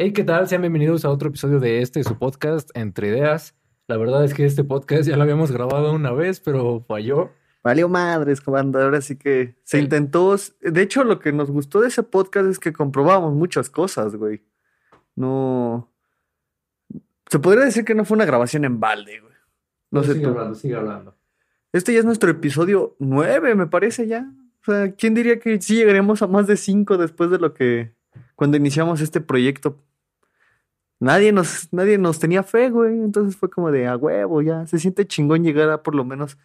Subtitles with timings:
[0.00, 0.46] Hey, ¿qué tal?
[0.46, 3.56] Sean bienvenidos a otro episodio de este, su podcast, Entre Ideas.
[3.88, 7.30] La verdad es que este podcast ya lo habíamos grabado una vez, pero falló.
[7.64, 8.80] Valió madres, comando.
[8.80, 9.82] Ahora sí que se Sí.
[9.82, 10.36] intentó.
[10.60, 14.44] De hecho, lo que nos gustó de ese podcast es que comprobamos muchas cosas, güey.
[15.16, 15.92] No.
[17.28, 19.32] Se podría decir que no fue una grabación en balde, güey.
[19.90, 20.30] No sé sigue tú.
[20.30, 21.16] hablando, sigue hablando.
[21.72, 24.30] Este ya es nuestro episodio 9, me parece ya.
[24.62, 27.92] O sea, ¿quién diría que sí llegaríamos a más de 5 después de lo que.
[28.36, 29.82] Cuando iniciamos este proyecto?
[31.00, 33.00] Nadie nos, nadie nos tenía fe, güey.
[33.00, 34.66] Entonces fue como de a huevo, ya.
[34.66, 36.38] Se siente chingón llegar a por lo menos.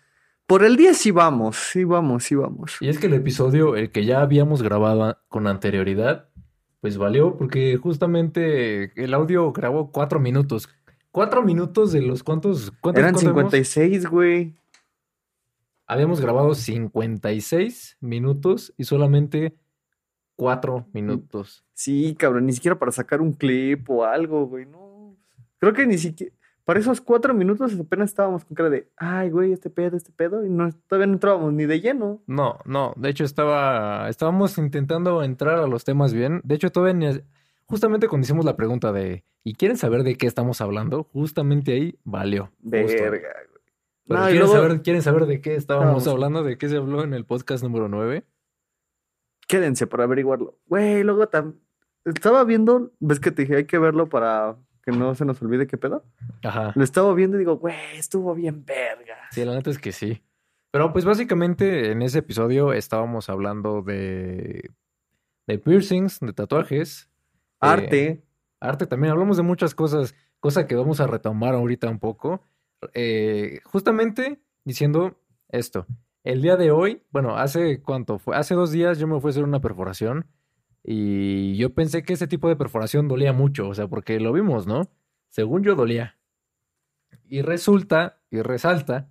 [0.46, 2.78] Por el día sí vamos, sí vamos, sí vamos.
[2.82, 6.30] Y es que el episodio, el que ya habíamos grabado con anterioridad,
[6.82, 10.70] pues valió porque justamente el audio grabó cuatro minutos.
[11.12, 12.74] Cuatro minutos de los cuantos...
[12.82, 13.52] ¿cuántos Eran cuántos habíamos?
[13.52, 14.56] 56, güey.
[15.88, 19.56] Habíamos grabado 56 minutos y solamente
[20.44, 21.66] cuatro minutos.
[21.74, 24.66] Sí, cabrón, ni siquiera para sacar un clip o algo, güey.
[24.66, 25.16] No.
[25.60, 26.34] Creo que ni siquiera.
[26.66, 30.46] Para esos cuatro minutos apenas estábamos con cara de, ay, güey, este pedo, este pedo.
[30.46, 32.22] Y no, todavía no entrábamos ni de lleno.
[32.26, 36.40] No, no, de hecho estaba, estábamos intentando entrar a los temas bien.
[36.46, 37.22] De hecho, todavía ni-
[37.66, 41.04] justamente cuando hicimos la pregunta de, ¿y quieren saber de qué estamos hablando?
[41.12, 42.52] Justamente ahí valió.
[42.60, 43.22] Verga, güey.
[44.06, 46.44] No, ¿quieren, luego- saber, ¿quieren saber de qué estábamos Estábamos- hablando?
[46.44, 48.26] ¿De qué se habló en el podcast número 9?
[49.48, 50.58] Quédense para averiguarlo.
[50.68, 51.56] Güey, luego tam-
[52.06, 55.68] estaba viendo, ves que te dije, hay que verlo para que no se nos olvide
[55.68, 56.04] qué pedo.
[56.44, 56.74] Ajá.
[56.76, 59.16] Lo estaba viendo y digo, güey, estuvo bien verga.
[59.32, 60.22] Sí, la neta es que sí.
[60.72, 64.70] Pero pues básicamente en ese episodio estábamos hablando de,
[65.48, 67.10] de piercings, de tatuajes.
[67.14, 68.24] eh, Arte.
[68.60, 72.42] Arte también, hablamos de muchas cosas, cosa que vamos a retomar ahorita un poco.
[72.94, 75.18] Eh, justamente diciendo
[75.50, 75.86] esto,
[76.24, 79.32] el día de hoy, bueno, hace cuánto fue, hace dos días yo me fui a
[79.32, 80.28] hacer una perforación
[80.84, 84.68] y yo pensé que ese tipo de perforación dolía mucho, o sea, porque lo vimos,
[84.68, 84.90] ¿no?
[85.30, 86.18] Según yo dolía.
[87.28, 89.10] Y resulta y resalta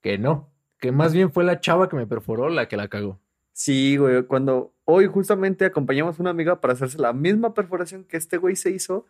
[0.00, 3.20] que no, que más bien fue la chava que me perforó la que la cagó.
[3.52, 8.16] Sí, güey, cuando hoy justamente acompañamos a una amiga para hacerse la misma perforación que
[8.16, 9.06] este güey se hizo,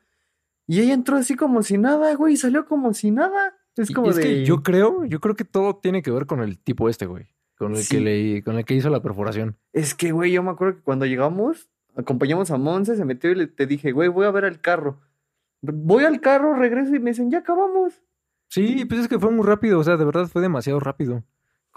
[0.66, 3.56] y ella entró así como si nada, güey, y salió como si nada.
[3.78, 4.22] Es como y es de...
[4.22, 7.26] que yo creo, yo creo que todo tiene que ver con el tipo este, güey.
[7.56, 9.56] Con el que le, con el que hizo la perforación.
[9.72, 13.34] Es que, güey, yo me acuerdo que cuando llegamos, acompañamos a Monse, se metió y
[13.34, 15.00] le, te dije, güey, voy a ver al carro.
[15.60, 18.00] Voy al carro, regreso y me dicen, ya acabamos.
[18.48, 21.24] Sí, pues es que fue muy rápido, o sea, de verdad fue demasiado rápido.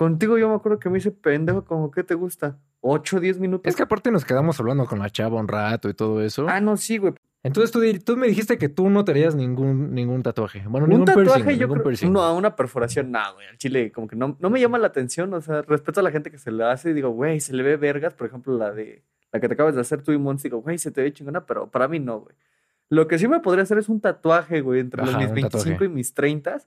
[0.01, 2.57] Contigo yo me acuerdo que me hice pendejo, como, ¿qué te gusta?
[2.79, 3.69] ¿Ocho, diez minutos?
[3.69, 6.47] Es que aparte nos quedamos hablando con la chava un rato y todo eso.
[6.50, 7.13] Ah, no, sí, güey.
[7.44, 10.63] Entonces tú, tú me dijiste que tú no te harías ningún, ningún tatuaje.
[10.67, 11.84] Bueno, Un ningún tatuaje, piercing, yo ningún creo.
[11.84, 12.12] piercing.
[12.12, 13.45] No, una perforación, no, güey.
[13.45, 15.31] Al chile, como que no, no me llama la atención.
[15.35, 17.62] O sea, respeto a la gente que se la hace y digo, güey, se le
[17.62, 18.16] ve vergas.
[18.16, 20.79] Por ejemplo, la de la que te acabas de hacer tú y Mons, digo, güey,
[20.79, 22.35] se te ve chingona, pero para mí no, güey.
[22.89, 25.63] Lo que sí me podría hacer es un tatuaje, güey, entre los mis un 25
[25.69, 25.85] tatuaje.
[25.85, 26.57] y mis 30,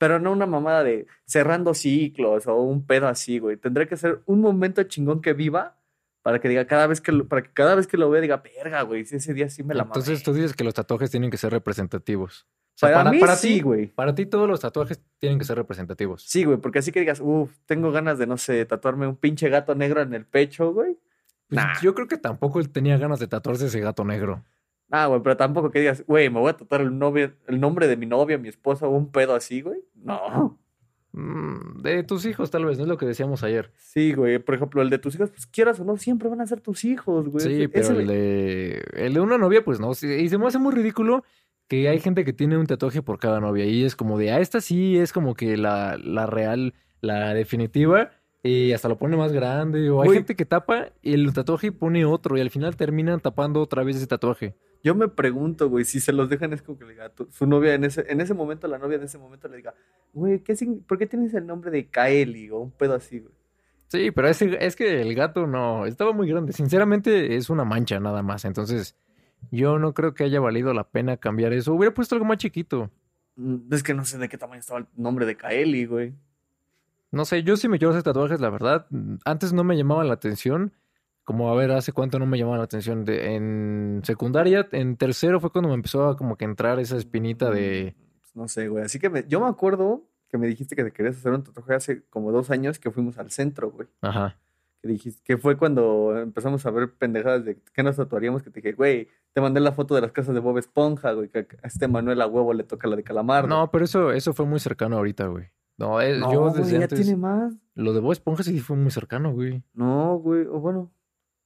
[0.00, 3.58] pero no una mamada de cerrando ciclos o un pedo así, güey.
[3.58, 5.76] Tendría que ser un momento chingón que viva
[6.22, 8.38] para que diga cada vez que lo, para que cada vez que lo vea diga,
[8.38, 9.90] verga, güey, si ese día sí me la mamé.
[9.90, 12.46] Entonces tú dices que los tatuajes tienen que ser representativos.
[12.76, 13.86] O sea, para, para, mí para sí, ti, güey.
[13.88, 16.22] para ti todos los tatuajes tienen que ser representativos.
[16.22, 19.50] Sí, güey, porque así que digas, uff, tengo ganas de, no sé, tatuarme un pinche
[19.50, 20.96] gato negro en el pecho, güey.
[21.46, 21.78] Pues Nah.
[21.82, 24.46] Yo creo que tampoco él tenía ganas de tatuarse ese gato negro.
[24.90, 27.86] Ah, güey, pero tampoco que digas, güey, me voy a tatuar el, novio, el nombre
[27.86, 29.80] de mi novia, mi esposa o un pedo así, güey.
[29.94, 30.58] No.
[31.12, 33.72] Mm, de tus hijos, tal vez, no es lo que decíamos ayer.
[33.76, 36.46] Sí, güey, por ejemplo, el de tus hijos, pues quieras o no, siempre van a
[36.46, 37.44] ser tus hijos, güey.
[37.44, 39.90] Sí, pero ese- el de, el de una novia, pues no.
[39.92, 41.24] Y se me hace muy ridículo
[41.68, 43.64] que hay gente que tiene un tatuaje por cada novia.
[43.64, 48.10] Y es como de, ah, esta sí es como que la, la real, la definitiva.
[48.42, 49.90] Y hasta lo pone más grande.
[49.90, 50.18] O hay Güey.
[50.18, 52.36] gente que tapa el tatuaje y pone otro.
[52.38, 54.54] Y al final terminan tapando otra vez ese tatuaje.
[54.82, 57.74] Yo me pregunto, güey, si se los dejan es como que le diga, su novia
[57.74, 59.74] en ese, en ese momento, la novia en ese momento le diga,
[60.12, 60.54] güey, ¿qué
[60.86, 63.34] ¿por qué tienes el nombre de Kaeli o un pedo así, güey?
[63.88, 66.52] Sí, pero ese, es que el gato no, estaba muy grande.
[66.52, 68.44] Sinceramente es una mancha nada más.
[68.44, 68.96] Entonces
[69.50, 71.74] yo no creo que haya valido la pena cambiar eso.
[71.74, 72.90] Hubiera puesto algo más chiquito.
[73.34, 76.14] Mm, Es que no sé de qué tamaño estaba el nombre de Kaeli, güey.
[77.10, 78.86] No sé, yo sí me quiero hacer tatuajes, la verdad.
[79.24, 80.72] Antes no me llamaban la atención.
[81.30, 83.04] Como a ver, hace cuánto no me llamaban la atención.
[83.04, 87.50] De, en secundaria, en tercero fue cuando me empezó a como que entrar esa espinita
[87.50, 87.94] de...
[88.20, 88.82] Pues no sé, güey.
[88.82, 91.74] Así que me- yo me acuerdo que me dijiste que te querías hacer un tatuaje
[91.74, 93.86] hace como dos años que fuimos al centro, güey.
[94.00, 94.38] Ajá.
[94.82, 98.60] Que dijiste, que fue cuando empezamos a ver pendejadas de qué nos tatuaríamos, que te
[98.60, 101.66] dije, güey, te mandé la foto de las casas de Bob Esponja, güey, que a
[101.68, 103.46] este Manuel a huevo le toca la de Calamar.
[103.46, 105.44] No, pero eso, eso fue muy cercano ahorita, güey.
[105.78, 107.00] No, eh, no, yo güey, desde ya antes...
[107.00, 107.54] tiene más.
[107.76, 109.62] Lo de Bob Esponja sí fue muy cercano, güey.
[109.74, 110.90] No, güey, o bueno,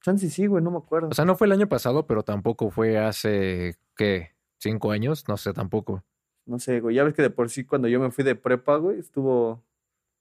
[0.05, 1.09] chance sí, güey, no me acuerdo.
[1.09, 4.33] O sea, no fue el año pasado, pero tampoco fue hace ¿qué?
[4.59, 5.25] ¿Cinco años?
[5.29, 6.05] No sé tampoco.
[6.47, 6.95] No sé, güey.
[6.95, 9.51] Ya ves que de por sí cuando yo me fui de prepa, güey, estuvo.
[9.51, 9.63] O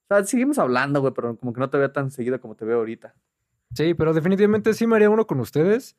[0.07, 2.77] sea, seguimos hablando, güey, pero como que no te veo tan seguido como te veo
[2.77, 3.13] ahorita.
[3.74, 5.97] Sí, pero definitivamente sí me haría uno con ustedes.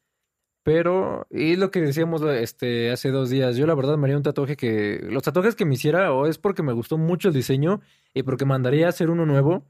[0.62, 4.22] Pero, y lo que decíamos este, hace dos días, yo la verdad me haría un
[4.22, 7.82] tatuaje que, los tatuajes que me hiciera o es porque me gustó mucho el diseño
[8.14, 9.66] y porque mandaría a hacer uno nuevo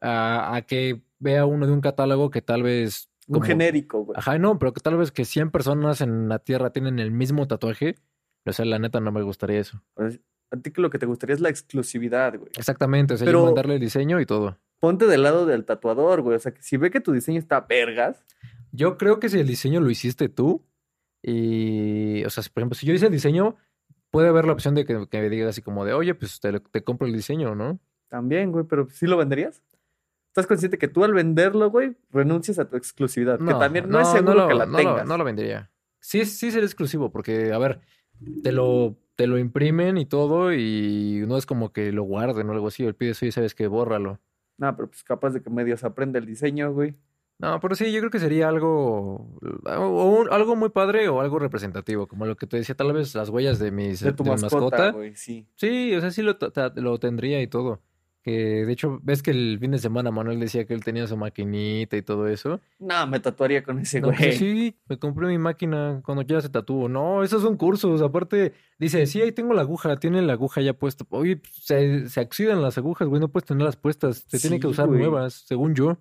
[0.00, 3.09] a, a que vea uno de un catálogo que tal vez...
[3.30, 4.18] Un como- genérico, güey.
[4.18, 7.46] Ajá, no, pero que tal vez que 100 personas en la Tierra tienen el mismo
[7.46, 7.94] tatuaje.
[8.46, 9.82] O sea, la neta no me gustaría eso.
[9.94, 12.50] Pues, a ti que lo que te gustaría es la exclusividad, güey.
[12.56, 14.58] Exactamente, o sea, yo mandarle el diseño y todo.
[14.80, 16.36] Ponte del lado del tatuador, güey.
[16.36, 18.24] O sea, que si ve que tu diseño está vergas,
[18.72, 20.64] Yo creo que si el diseño lo hiciste tú
[21.22, 23.56] y, o sea, si, por ejemplo, si yo hice el diseño,
[24.10, 26.58] puede haber la opción de que, que me digas así como de, oye, pues te,
[26.60, 27.78] te compro el diseño, ¿no?
[28.08, 29.62] también, güey, pero ¿sí lo venderías?
[30.30, 33.38] ¿Estás consciente que tú al venderlo, güey, renuncias a tu exclusividad?
[33.38, 35.06] que también no, es seguro lo- que la no lo- tengas.
[35.08, 35.70] no lo vendería.
[35.98, 37.80] Sí, sí sería exclusivo, porque, a ver,
[38.42, 42.52] te lo, te lo imprimen y todo y no es como que lo guarden o
[42.52, 44.20] algo así, o el pides, oye, sabes que bórralo.
[44.56, 46.94] No, pero pues capaz de que medio se aprende el diseño, güey.
[47.40, 49.34] No, pero sí, yo creo que sería algo,
[49.66, 53.14] o un- algo muy padre o algo representativo, como lo que te decía, tal vez
[53.14, 55.46] las huellas de mis, De tu mascota, güey, sí.
[55.56, 56.36] Sí, o sea, sí lo,
[56.76, 57.80] lo tendría y todo.
[58.22, 61.16] Que de hecho, ves que el fin de semana Manuel decía que él tenía su
[61.16, 62.60] maquinita y todo eso.
[62.78, 64.18] No, me tatuaría con ese No, güey.
[64.18, 66.88] pues sí, me compré mi máquina cuando quiera se tatúo.
[66.88, 68.02] No, esos son cursos.
[68.02, 71.06] Aparte, dice, sí, ahí tengo la aguja, tiene la aguja ya puesta.
[71.10, 74.24] Oye, pues, se, se oxidan las agujas, güey, no puedes tenerlas puestas.
[74.28, 75.00] Se tienen que Sí, usar güey.
[75.00, 75.96] nuevas, según yo.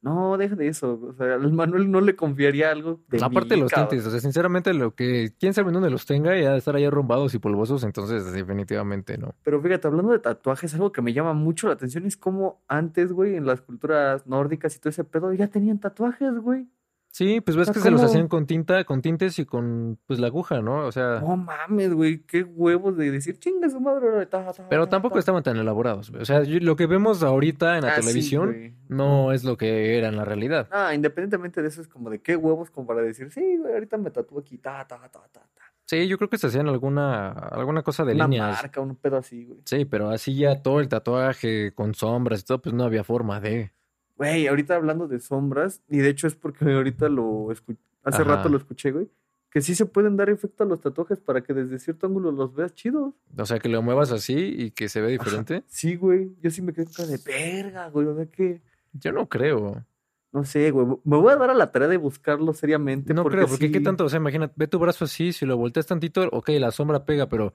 [0.00, 1.00] No, deja de eso.
[1.02, 3.88] O sea, al Manuel no le confiaría algo de Aparte mí, los cabrón.
[3.88, 6.84] tintes, o sea, sinceramente, lo que, quién sabe dónde los tenga, ya de estar ahí
[6.84, 9.34] arrumbados y polvosos, entonces definitivamente no.
[9.42, 13.12] Pero fíjate, hablando de tatuajes, algo que me llama mucho la atención es cómo antes,
[13.12, 16.68] güey, en las culturas nórdicas y todo ese pedo, ya tenían tatuajes, güey.
[17.10, 20.20] Sí, pues ves sea, que se los hacían con tinta, con tintes y con pues
[20.20, 20.86] la aguja, ¿no?
[20.86, 24.26] O sea, No mames, güey, qué huevos de decir, chinga su madre.
[24.26, 25.20] ta, ta, pero ta, tampoco ta".
[25.20, 26.10] estaban tan elaborados.
[26.10, 26.22] güey.
[26.22, 29.98] O sea, yo- lo que vemos ahorita en la Ah, televisión no es lo que
[29.98, 30.68] era en la realidad.
[30.70, 33.96] Ah, independientemente de eso, es como de qué huevos, como para decir, sí, güey, ahorita
[33.96, 35.40] me tatúo aquí, ta, ta, ta, ta, ta.
[35.86, 38.62] Sí, yo creo que se hacían alguna alguna cosa de Una líneas.
[38.62, 39.60] marca, un pedo así, güey.
[39.64, 43.40] Sí, pero así ya todo el tatuaje con sombras y todo, pues no había forma
[43.40, 43.72] de.
[44.18, 48.36] Güey, ahorita hablando de sombras, y de hecho es porque ahorita lo escuché, hace Ajá.
[48.36, 49.08] rato lo escuché, güey,
[49.50, 52.54] que sí se pueden dar efecto a los tatuajes para que desde cierto ángulo los
[52.54, 53.14] veas chidos.
[53.36, 55.62] O sea, que lo muevas así y que se ve diferente.
[55.68, 58.60] Sí, güey, yo sí me quedé de verga, güey, o sea que,
[58.92, 59.84] Yo no creo.
[60.32, 63.14] no sé, güey, me voy a dar a la tarea de buscarlo seriamente.
[63.14, 65.86] No creo, porque qué tanto, o sea, imagínate, ve tu brazo así, si lo volteas
[65.86, 67.54] tantito, ok, la sombra pega, pero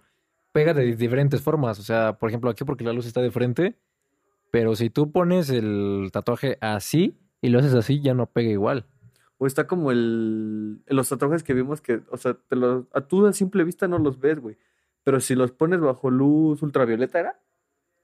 [0.54, 1.78] pega de diferentes formas.
[1.80, 3.76] O sea, por ejemplo, aquí porque la luz está de frente,
[4.54, 8.86] pero si tú pones el tatuaje así y lo haces así, ya no pega igual.
[9.40, 13.26] O está como el, los tatuajes que vimos que, o sea, te los, a tú
[13.26, 14.56] a simple vista no los ves, güey.
[15.04, 17.40] Pero si los pones bajo luz ultravioleta, ¿era?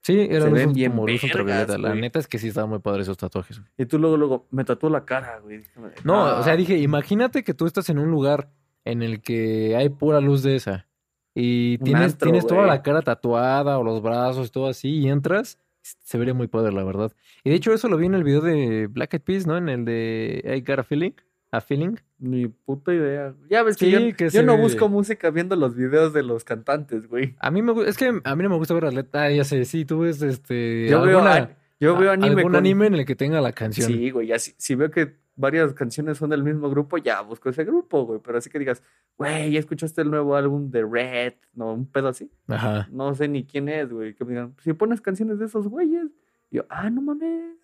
[0.02, 1.78] Sí, era Se luz bien como luz vergas, ultravioleta.
[1.78, 3.60] La neta es que sí estaban muy padres esos tatuajes.
[3.60, 3.70] güey.
[3.78, 5.62] Y tú luego, luego, me tatuó la cara, güey.
[6.04, 6.40] No, "Ah".
[6.40, 8.50] o sea, dije, imagínate que tú estás en un lugar
[8.86, 10.88] en el que hay pura luz de esa
[11.36, 16.18] y tienes, tienes toda la cara tatuada o los brazos, todo así, y entras, se
[16.18, 17.12] vería muy padre, la verdad.
[17.44, 19.58] Y de hecho, eso lo vi en el video de Black Eyed Peas, ¿no?
[19.58, 21.12] En el de I Got a Feeling.
[21.52, 21.96] A Feeling.
[22.20, 23.34] Ni puta idea.
[23.50, 26.14] Ya ves que Sí, yo, que yo se no ve- busco música viendo los videos
[26.14, 27.36] de los cantantes, güey.
[27.40, 29.24] A mí me es que a mí no me gusta ver las letras.
[29.24, 30.88] Ah, ya sé, sí, tú ves este.
[30.90, 33.42] Yo veo, alguna- an- yo veo a- anime algún con- anime en el que tenga
[33.42, 33.88] la canción.
[33.88, 37.50] Sí, güey, ya si, si veo que varias canciones son del mismo grupo, ya busco
[37.50, 38.20] ese grupo, güey.
[38.24, 38.84] Pero así que digas,
[39.18, 41.36] güey, ¿ya escuchaste el nuevo álbum de Red?
[41.54, 42.30] No, un pedo así.
[42.48, 42.88] Ajá.
[42.92, 44.14] No sé ni quién es, güey.
[44.14, 46.08] Que me digan, si pones canciones de esos güeyes.
[46.52, 47.56] Y yo, ah, no mames.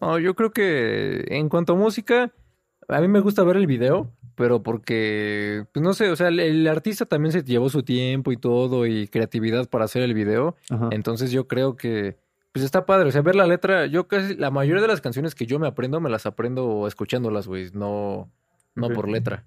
[0.00, 2.30] No, yo creo que en cuanto a música,
[2.88, 6.40] a mí me gusta ver el video, pero porque, pues no sé, o sea, el,
[6.40, 10.56] el artista también se llevó su tiempo y todo y creatividad para hacer el video.
[10.68, 10.90] Ajá.
[10.92, 12.18] Entonces yo creo que,
[12.54, 13.08] pues está padre.
[13.08, 15.66] O sea, ver la letra, yo casi, la mayoría de las canciones que yo me
[15.66, 18.30] aprendo, me las aprendo escuchándolas, güey, no,
[18.76, 19.44] no por letra.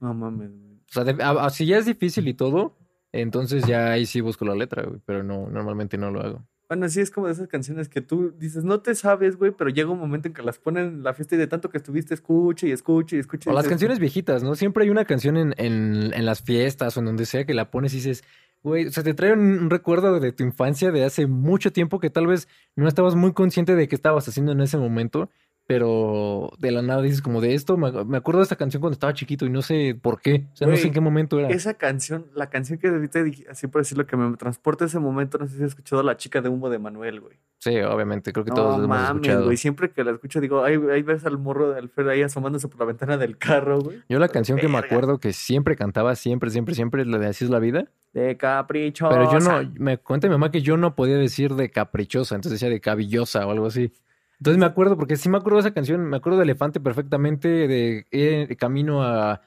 [0.00, 0.72] No mames, güey.
[0.88, 2.78] O sea, de- a- a- si ya es difícil y todo,
[3.12, 6.46] entonces ya ahí sí busco la letra, güey, pero no, normalmente no lo hago.
[6.68, 9.70] Bueno, sí, es como de esas canciones que tú dices, no te sabes, güey, pero
[9.70, 12.12] llega un momento en que las ponen en la fiesta y de tanto que estuviste,
[12.14, 13.48] escuche y escuche y escuche.
[13.50, 14.54] O las canciones viejitas, ¿no?
[14.56, 17.70] Siempre hay una canción en, en, en las fiestas o en donde sea que la
[17.70, 18.24] pones y dices,
[18.62, 22.10] güey, o sea, te trae un, recuerdo de tu infancia de hace mucho tiempo que
[22.10, 25.30] tal vez no estabas muy consciente de qué estabas haciendo en ese momento,
[25.66, 28.94] pero de la nada dices como de esto, me, me acuerdo de esta canción cuando
[28.94, 31.48] estaba chiquito y no sé por qué, o sea, no sé en qué momento era.
[31.48, 35.38] Esa canción, la canción que ahorita dije, así por decirlo, que me transporta ese momento,
[35.38, 37.36] no sé si has escuchado La chica de humo de Manuel, güey.
[37.58, 39.44] Sí, obviamente, creo que todos lo hemos mames, escuchado.
[39.46, 39.56] güey.
[39.56, 42.78] Siempre que la escucho digo, ahí, ahí ves al morro de Alfredo ahí asomándose por
[42.78, 44.02] la ventana del carro, güey.
[44.08, 47.26] Yo la canción que me acuerdo que siempre cantaba, siempre, siempre, siempre, es la de
[47.26, 47.86] Así es la vida.
[48.12, 49.10] De caprichosa.
[49.10, 52.60] Pero yo no, me cuenta mi mamá que yo no podía decir de caprichosa, entonces
[52.60, 53.92] decía de cabillosa o algo así.
[54.38, 57.48] Entonces me acuerdo, porque sí me acuerdo de esa canción, me acuerdo de Elefante perfectamente,
[57.48, 59.40] de de camino a,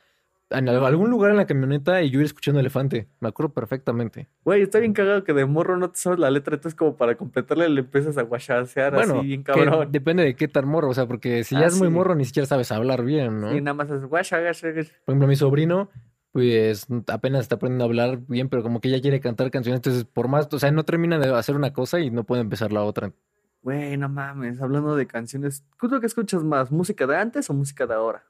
[0.51, 3.08] a algún lugar en la camioneta y yo ir escuchando Elefante.
[3.19, 4.27] Me acuerdo perfectamente.
[4.43, 7.15] Güey, está bien cagado que de morro no te sabes la letra, entonces como para
[7.15, 9.91] completarle le empiezas a guachasear Bueno, así bien que cabrón.
[9.91, 11.93] depende de qué tan morro, o sea, porque si Ah, ya es muy sí.
[11.93, 13.55] morro ni siquiera sabes hablar bien, ¿no?
[13.55, 14.89] Y nada más es guacha, guacha, guacha.
[15.05, 15.89] Por ejemplo, mi sobrino,
[16.31, 20.05] pues apenas está aprendiendo a hablar bien, pero como que ya quiere cantar canciones, entonces
[20.05, 22.84] por más, o sea, no termina de hacer una cosa y no puede empezar la
[22.84, 23.13] otra.
[23.62, 26.72] Güey, no mames, hablando de canciones, ¿qué es lo que escuchas más?
[26.72, 28.24] ¿Música de antes o música de ahora?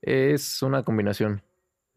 [0.00, 1.42] Es una combinación.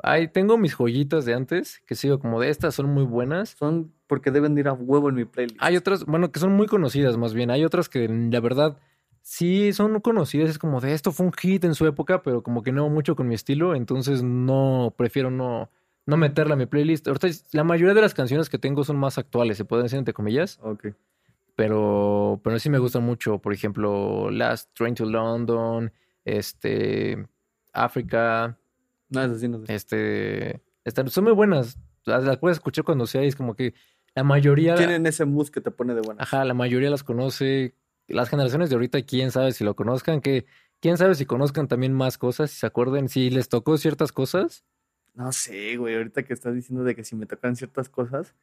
[0.04, 3.50] Ay, tengo mis joyitas de antes, que sigo como de estas, son muy buenas.
[3.50, 5.60] Son porque deben de ir a huevo en mi playlist.
[5.60, 7.50] Hay otras, bueno, que son muy conocidas más bien.
[7.50, 8.78] Hay otras que la verdad
[9.22, 12.64] sí son conocidas, es como de esto fue un hit en su época, pero como
[12.64, 15.70] que no mucho con mi estilo, entonces no, prefiero no,
[16.06, 17.08] no meterla a mi playlist.
[17.08, 20.14] Ahorita la mayoría de las canciones que tengo son más actuales, se pueden decir entre
[20.14, 20.60] comillas.
[20.62, 20.88] Ok.
[21.58, 25.92] Pero, pero sí me gustan mucho, por ejemplo, Last Train to London,
[26.24, 27.28] este,
[27.74, 28.58] África,
[29.10, 29.74] No, eso sí no sé.
[29.74, 33.74] este, están, son muy buenas, las, las puedes escuchar cuando sea, y es como que
[34.14, 36.22] la mayoría, Tienen ese mood que te pone de buena.
[36.22, 37.74] ajá, la mayoría las conoce,
[38.08, 40.46] las generaciones de ahorita, quién sabe si lo conozcan, que
[40.80, 44.64] quién sabe si conozcan también más cosas, si se acuerden, si les tocó ciertas cosas,
[45.16, 48.36] No sé, güey, ahorita que estás diciendo de que si me tocan ciertas cosas,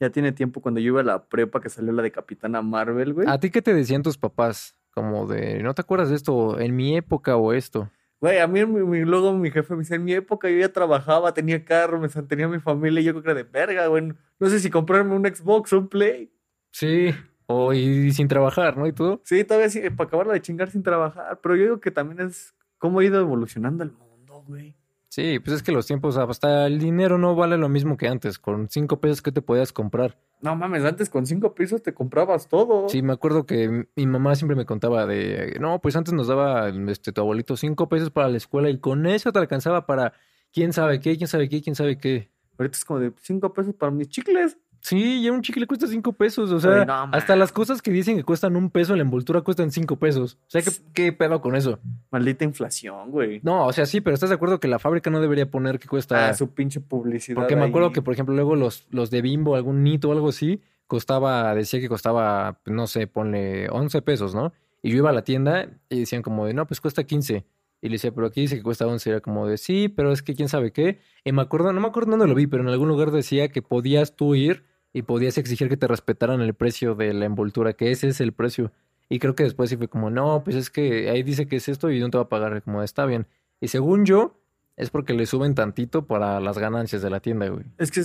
[0.00, 3.14] ya tiene tiempo cuando yo iba a la prepa que salió la de Capitana Marvel,
[3.14, 3.26] güey.
[3.28, 4.76] ¿a ti qué te decían tus papás?
[4.94, 7.90] Como de, ¿no te acuerdas de esto en mi época o esto?
[8.20, 10.72] Güey, a mí mi- mi- luego mi jefe me dice, en mi época yo ya
[10.72, 14.12] trabajaba, tenía carro, me mantenía mi familia y yo creo que era de verga, güey.
[14.40, 16.32] No sé si comprarme un Xbox o un Play.
[16.72, 17.14] Sí,
[17.46, 18.86] o y, sin trabajar, ¿no?
[18.88, 19.20] Y todo.
[19.24, 22.54] Sí, todavía sí, para acabarla de chingar sin trabajar, pero yo digo que también es
[22.78, 24.74] cómo ha ido evolucionando el mundo, güey.
[25.18, 28.38] Sí, pues es que los tiempos, hasta el dinero no vale lo mismo que antes.
[28.38, 30.16] Con cinco pesos que te podías comprar.
[30.42, 32.88] No mames, antes con cinco pesos te comprabas todo.
[32.88, 36.68] Sí, me acuerdo que mi mamá siempre me contaba de, no, pues antes nos daba
[36.68, 40.12] este tu abuelito cinco pesos para la escuela y con eso te alcanzaba para
[40.52, 42.30] quién sabe qué, quién sabe qué, quién sabe qué.
[42.56, 44.56] Ahorita es como de cinco pesos para mis chicles.
[44.80, 46.50] Sí, ya un chicle cuesta cinco pesos.
[46.52, 49.40] O sea, no hasta las cosas que dicen que cuestan un peso en la envoltura
[49.42, 50.38] cuestan cinco pesos.
[50.46, 51.78] O sea, ¿qué, qué pedo con eso?
[52.10, 53.40] Maldita inflación, güey.
[53.42, 55.88] No, o sea, sí, pero ¿estás de acuerdo que la fábrica no debería poner que
[55.88, 57.36] cuesta Ah, su pinche publicidad.
[57.36, 60.28] Porque me acuerdo que, por ejemplo, luego los, los de Bimbo, algún Nito o algo
[60.28, 64.52] así, costaba, decía que costaba, no sé, ponle 11 pesos, ¿no?
[64.82, 67.44] Y yo iba a la tienda y decían como de, no, pues cuesta 15.
[67.80, 69.10] Y le decía, pero aquí dice que cuesta 11.
[69.10, 70.98] Era como de, sí, pero es que quién sabe qué.
[71.24, 73.62] Y me acuerdo, no me acuerdo dónde lo vi, pero en algún lugar decía que
[73.62, 77.90] podías tú ir y podías exigir que te respetaran el precio de la envoltura, que
[77.90, 78.72] ese es el precio.
[79.08, 81.68] Y creo que después sí fue como, no, pues es que ahí dice que es
[81.68, 82.62] esto y no te va a pagar.
[82.62, 83.26] Como, está bien.
[83.60, 84.38] Y según yo,
[84.76, 87.64] es porque le suben tantito para las ganancias de la tienda, güey.
[87.78, 88.02] Es que,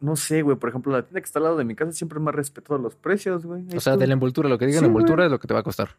[0.00, 0.56] no sé, güey.
[0.56, 2.78] Por ejemplo, la tienda que está al lado de mi casa siempre me ha respetado
[2.78, 3.64] los precios, güey.
[3.76, 5.26] O sea, tú- de la envoltura, lo que diga Sí, la envoltura güey.
[5.26, 5.90] es lo que te va a costar.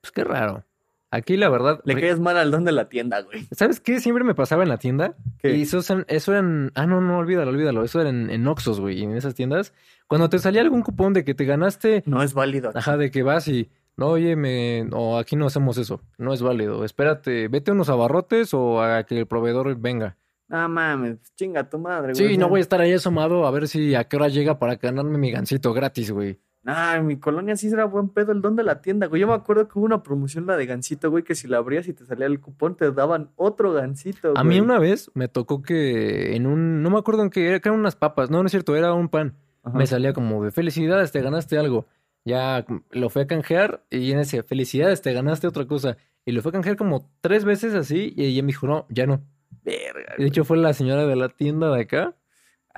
[0.00, 0.64] Pues qué raro.
[1.10, 3.46] Aquí la verdad, Le caes mal al don de la tienda, güey.
[3.52, 4.00] ¿sabes qué?
[4.00, 5.14] Siempre me pasaba en la tienda.
[5.40, 5.56] ¿Qué?
[5.56, 7.84] Y eso, eran- eso eran, ah, no, no, olvídalo, olvídalo.
[7.84, 9.72] Eso era en, en Oxxos, güey, en esas tiendas.
[10.08, 12.70] Cuando te salía algún cupón de que te ganaste, No es válido.
[12.70, 12.78] aquí.
[12.78, 16.02] ajá, de que vas y, no, oye, me, o aquí no hacemos eso.
[16.18, 16.84] No es válido.
[16.84, 20.16] Espérate, vete a unos abarrotes o a que el proveedor venga.
[20.48, 22.28] No mames, chinga tu madre, güey.
[22.28, 24.76] Sí, no voy a estar ahí asomado a ver si a qué hora llega para
[24.76, 26.38] ganarme mi gancito gratis, güey.
[26.66, 29.20] Nah, en mi colonia sí era buen pedo el don de la tienda, güey.
[29.20, 31.86] Yo me acuerdo que hubo una promoción, la de gancito, güey, que si la abrías
[31.86, 34.60] y te salía el cupón, te daban otro gancito, A mí güey.
[34.62, 37.78] una vez me tocó que en un, no me acuerdo en qué, era, que eran
[37.78, 39.36] unas papas, no, no es cierto, era un pan.
[39.62, 39.78] Ajá.
[39.78, 41.86] Me salía como de felicidades, te ganaste algo.
[42.24, 45.96] Ya lo fui a canjear y en ese, felicidades, te ganaste otra cosa.
[46.24, 49.06] Y lo fue a canjear como tres veces así y ella me dijo, no, ya
[49.06, 49.22] no.
[49.62, 52.16] Verga, De hecho fue la señora de la tienda de acá.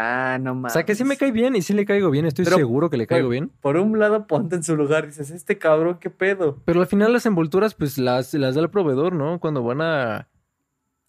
[0.00, 0.72] Ah, no O mames.
[0.74, 2.96] sea que sí me cae bien y sí le caigo bien, estoy Pero, seguro que
[2.96, 3.50] le caigo bien.
[3.60, 5.06] Por un lado, ponte en su lugar.
[5.06, 6.62] Dices, este cabrón, ¿qué pedo?
[6.64, 9.40] Pero al final las envolturas pues las, las da el proveedor, ¿no?
[9.40, 10.28] Cuando van a...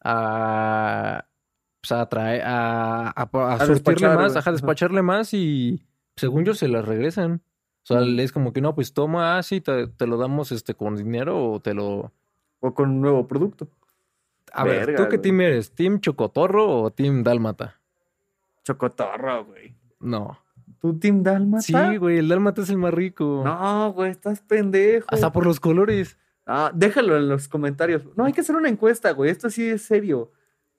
[0.03, 1.25] a
[1.81, 5.81] pues a traer, a, a, a A surtirle más, ajá, despacharle más y
[6.17, 7.41] según yo se las regresan.
[7.83, 8.19] O sea, Mm.
[8.19, 11.51] es como que no, pues toma, ah, sí, te, te lo damos este con dinero
[11.53, 12.11] o te lo...
[12.59, 13.67] O con un nuevo producto.
[14.51, 15.21] A ver, ¿tú qué güey.
[15.21, 15.71] team eres?
[15.73, 17.78] ¿Team Chocotorro o Team Dálmata?
[18.63, 19.75] Chocotorro, güey.
[19.99, 20.39] No.
[20.79, 21.61] ¿Tu Team Dálmata?
[21.63, 23.41] Sí, güey, el dálmata es el más rico.
[23.43, 25.07] No, güey, estás pendejo.
[25.09, 26.17] Hasta por los colores.
[26.45, 28.03] Ah, déjalo en los comentarios.
[28.15, 29.29] No, hay que hacer una encuesta, güey.
[29.29, 30.31] Esto sí es serio.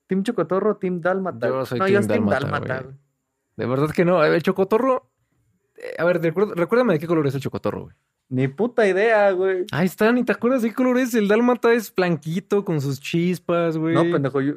[0.07, 1.47] ¿Team Chocotorro Team Dálmata?
[1.49, 2.95] Yo soy no, Team yo Team Dálmata, güey.
[3.57, 4.25] De verdad que no.
[4.25, 5.11] El chocotorro.
[5.77, 7.95] eh, A ver, recuerda- recuérdame de qué color es el chocotorro, güey.
[8.31, 9.67] Ni puta idea, güey.
[9.73, 11.15] Ahí está, ni te acuerdas de qué color es.
[11.15, 13.95] El dálmata es blanquito con sus chispas, güey.
[13.95, 14.55] No, pendejo, yo.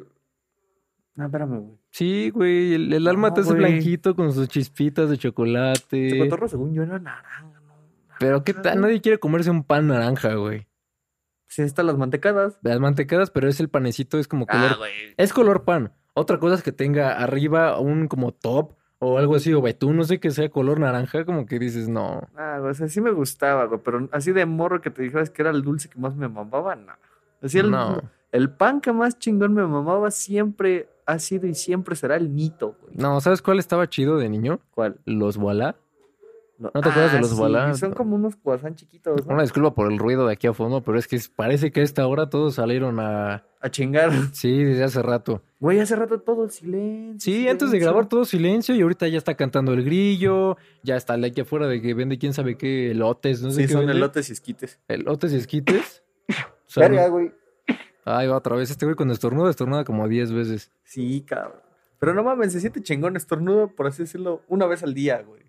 [1.16, 1.78] No, espérame, güey.
[1.90, 2.74] Sí, güey.
[2.74, 3.58] El, el dálmata es güey.
[3.58, 6.10] blanquito con sus chispitas de chocolate.
[6.10, 7.74] Chocotorro, según yo, era naranja, ¿no?
[8.18, 10.66] Pero qué tal, nadie quiere comerse un pan naranja, güey.
[11.46, 12.58] Sí, están las mantecadas.
[12.62, 14.70] Las mantecadas, pero es el panecito, es como color.
[14.72, 14.92] Ah, güey.
[15.16, 15.92] Es color pan.
[16.14, 20.04] Otra cosa es que tenga arriba un como top o algo así, o betún, no
[20.04, 22.26] sé que sea color naranja, como que dices, no.
[22.36, 25.28] Ah, güey, o sea, sí me gustaba, güey, pero así de morro que te dijeras
[25.30, 26.92] que era el dulce que más me mamaba, no.
[27.42, 28.00] Así el, No.
[28.32, 32.76] el pan que más chingón me mamaba siempre ha sido y siempre será el mito,
[32.82, 32.94] güey.
[32.96, 34.60] No, ¿sabes cuál estaba chido de niño?
[34.70, 34.96] ¿Cuál?
[35.04, 35.76] Los voilà.
[36.56, 37.74] No, ¿No te acuerdas de los sí, Voilà?
[37.74, 39.32] Son como unos croissants chiquitos, ¿no?
[39.34, 41.82] Una disculpa por el ruido de aquí a fondo, pero es que parece que a
[41.82, 43.42] esta hora todos salieron a...
[43.60, 44.12] A chingar.
[44.32, 45.42] Sí, desde hace rato.
[45.58, 47.18] Güey, hace rato todo el silencio.
[47.32, 51.16] Sí, antes de grabar todo silencio y ahorita ya está cantando el grillo, ya está
[51.16, 53.80] el aquí afuera de que vende quién sabe qué elotes, no sé Sí, qué son
[53.86, 53.94] vende.
[53.94, 54.78] elotes y esquites.
[54.86, 56.04] Elotes y esquites.
[56.76, 57.32] Verga, güey.
[58.04, 58.70] Ahí va otra vez.
[58.70, 60.70] Este güey cuando estornuda, estornuda como 10 veces.
[60.84, 61.60] Sí, cabrón.
[61.98, 65.42] Pero no mames, se siente chingón estornudo, por así decirlo, una vez al día, güey.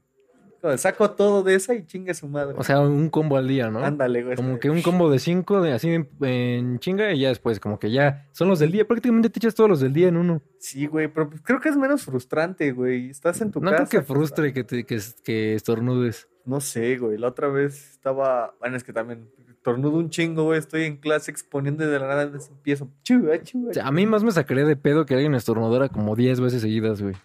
[0.78, 2.56] Saco todo de esa y chingue su madre.
[2.58, 3.86] O sea, un combo al día, ¿no?
[3.86, 4.36] ándale, güey.
[4.36, 7.78] Como que un combo de 5, de así en, en chinga, y ya después, como
[7.78, 8.88] que ya son los del día.
[8.88, 10.42] Prácticamente te echas todos los del día en uno.
[10.58, 13.12] Sí, güey, pero pues creo que es menos frustrante, güey.
[13.12, 13.86] Estás en tu No casa.
[13.86, 16.28] creo que frustre que, te, que, que estornudes.
[16.46, 17.20] No sé, güey.
[17.20, 18.56] La otra vez estaba.
[18.60, 19.30] Bueno, es que también
[19.66, 20.60] tornudo un chingo, güey.
[20.60, 22.88] Estoy en clase exponiendo y de la nada empiezo.
[23.04, 23.90] Chu, ah, chu, ah, O sea, chu.
[23.90, 27.16] a mí más me sacaría de pedo que alguien estornudara como 10 veces seguidas, güey.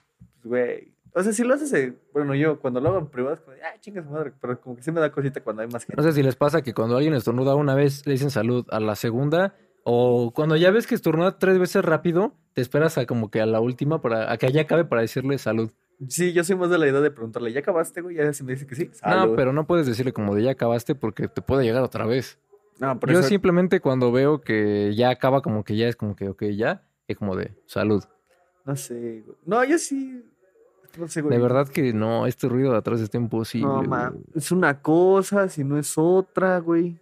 [0.42, 0.92] Pues, güey.
[1.12, 3.56] O sea, si lo haces, eh, bueno, yo cuando lo hago en privado, es como,
[3.62, 4.32] ah, chinga su madre.
[4.40, 6.00] Pero como que sí me da cosita cuando hay más gente.
[6.00, 8.80] No sé si les pasa que cuando alguien estornuda una vez le dicen salud, a
[8.80, 13.30] la segunda, o cuando ya ves que estornuda tres veces rápido, te esperas a como
[13.30, 15.70] que a la última para a que ya acabe para decirle salud.
[16.08, 18.16] Sí, yo soy más de la idea de preguntarle, ¿ya acabaste, güey?
[18.16, 18.90] Ya si me dice que sí.
[19.06, 22.38] No, pero no puedes decirle como de ya acabaste porque te puede llegar otra vez.
[22.78, 26.16] No, pero Yo eso- simplemente cuando veo que ya acaba como que ya es como
[26.16, 28.02] que ok, ya, es como de salud.
[28.64, 29.36] No sé, güey.
[29.44, 30.24] No, yo sí.
[30.98, 31.36] No sé, güey.
[31.36, 33.66] De verdad que no, este ruido de atrás está imposible.
[33.68, 33.88] No, güey.
[33.88, 34.12] ma.
[34.34, 36.98] Es una cosa, si no es otra, güey.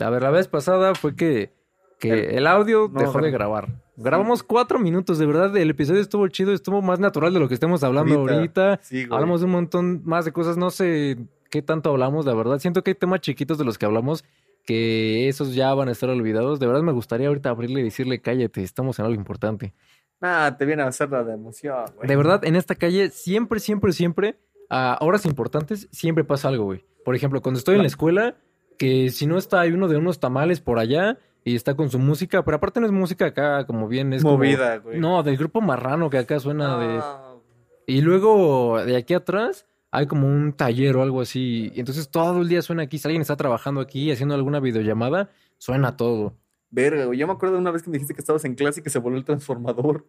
[0.00, 1.52] A ver, la vez pasada fue que,
[1.98, 3.68] que El- el, audio no, dejó de gra- grabar.
[3.96, 7.54] Grabamos cuatro minutos, de verdad, el episodio estuvo chido, estuvo más natural de lo que
[7.54, 8.80] estemos hablando Ahorita, ahorita.
[8.82, 9.14] Sí, güey.
[9.16, 11.18] Hablamos de un montón más de cosas, no sé
[11.50, 12.58] qué tanto hablamos, la verdad.
[12.60, 14.24] Siento que hay temas chiquitos de los que hablamos
[14.64, 16.60] que esos ya van a estar olvidados.
[16.60, 19.72] De verdad me gustaría ahorita abrirle y decirle, cállate, estamos en algo importante.
[20.20, 22.06] Ah, te viene a hacer la de emoción, güey.
[22.08, 26.84] De verdad, en esta calle siempre, siempre, siempre, a horas importantes, siempre pasa algo, güey.
[27.04, 28.36] Por ejemplo, cuando estoy en la escuela,
[28.76, 31.18] que si no está, hay uno de unos tamales por allá
[31.50, 34.36] y está con su música, pero aparte no es música acá como bien, es como-
[34.38, 34.98] Movida, güey.
[35.00, 36.86] No, del grupo marrano que acá suena de...
[36.98, 37.42] No,
[37.86, 41.72] Y luego de aquí atrás hay como un taller o algo así.
[41.74, 42.98] Y entonces todo el día suena aquí.
[42.98, 46.34] Si alguien está trabajando aquí haciendo alguna videollamada, suena todo.
[46.70, 47.18] Verga, güey.
[47.18, 48.90] Yo me acuerdo de una vez que me dijiste que estabas en clase y que
[48.90, 50.04] se volvió el transformador.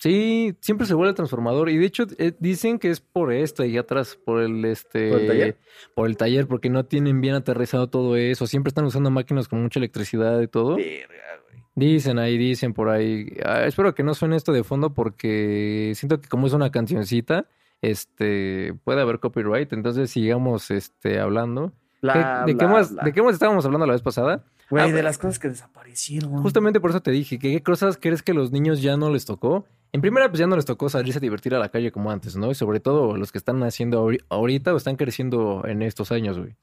[0.00, 1.68] Sí, siempre se vuelve el transformador.
[1.68, 5.10] Y de hecho eh, dicen que es por esto ahí atrás, por el este...
[5.10, 5.56] ¿Por el taller?
[5.94, 8.46] por el taller, porque no tienen bien aterrizado todo eso.
[8.46, 10.76] Siempre están usando máquinas con mucha electricidad y todo.
[10.76, 11.14] Verga,
[11.50, 11.62] güey.
[11.74, 13.26] Dicen ahí, dicen por ahí.
[13.44, 17.46] Ah, espero que no suene esto de fondo porque siento que como es una cancioncita,
[17.82, 19.70] este, puede haber copyright.
[19.74, 21.72] Entonces sigamos este, hablando.
[21.72, 23.02] ¿Qué- Bla, de, qué más, bla.
[23.04, 24.44] ¿De qué más estábamos hablando la vez pasada?
[24.70, 26.40] Güey, Ah, de las cosas que desaparecieron.
[26.42, 29.66] Justamente por eso te dije, ¿qué cosas crees que los niños ya no les tocó?
[29.92, 32.36] En primera, pues ya no les tocó salirse a divertir a la calle como antes,
[32.36, 32.50] ¿no?
[32.50, 36.38] Y sobre todo los que están haciendo ahori- ahorita o están creciendo en estos años,
[36.38, 36.54] güey.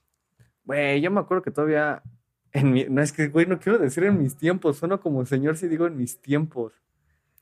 [0.64, 2.02] Güey, yo me acuerdo que todavía.
[2.52, 2.84] En mi...
[2.84, 4.78] No es que, güey, no quiero decir en mis tiempos.
[4.78, 6.72] Sueno como señor si digo en mis tiempos.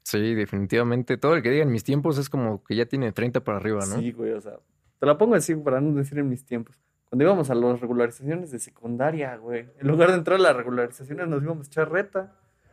[0.03, 1.17] Sí, definitivamente.
[1.17, 3.81] Todo el que diga en mis tiempos es como que ya tiene 30 para arriba,
[3.87, 3.99] ¿no?
[4.01, 4.59] Sí, güey, o sea.
[4.99, 6.77] Te la pongo así para no decir en mis tiempos.
[7.09, 9.67] Cuando íbamos a las regularizaciones de secundaria, güey.
[9.79, 12.33] En lugar de entrar a las regularizaciones, nos íbamos a echar reta.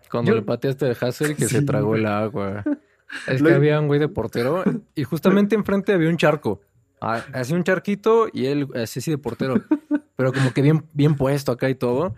[0.10, 2.02] Cuando Yo- le pateaste al Hassel que Sí, se tragó güey.
[2.02, 2.64] el agua.
[3.28, 4.64] Es que había un güey de portero
[4.96, 6.62] y justamente enfrente había un charco.
[7.02, 9.62] Ah, Hacía un charquito y él así sí de portero.
[10.16, 12.16] Pero como que bien, bien puesto acá y todo.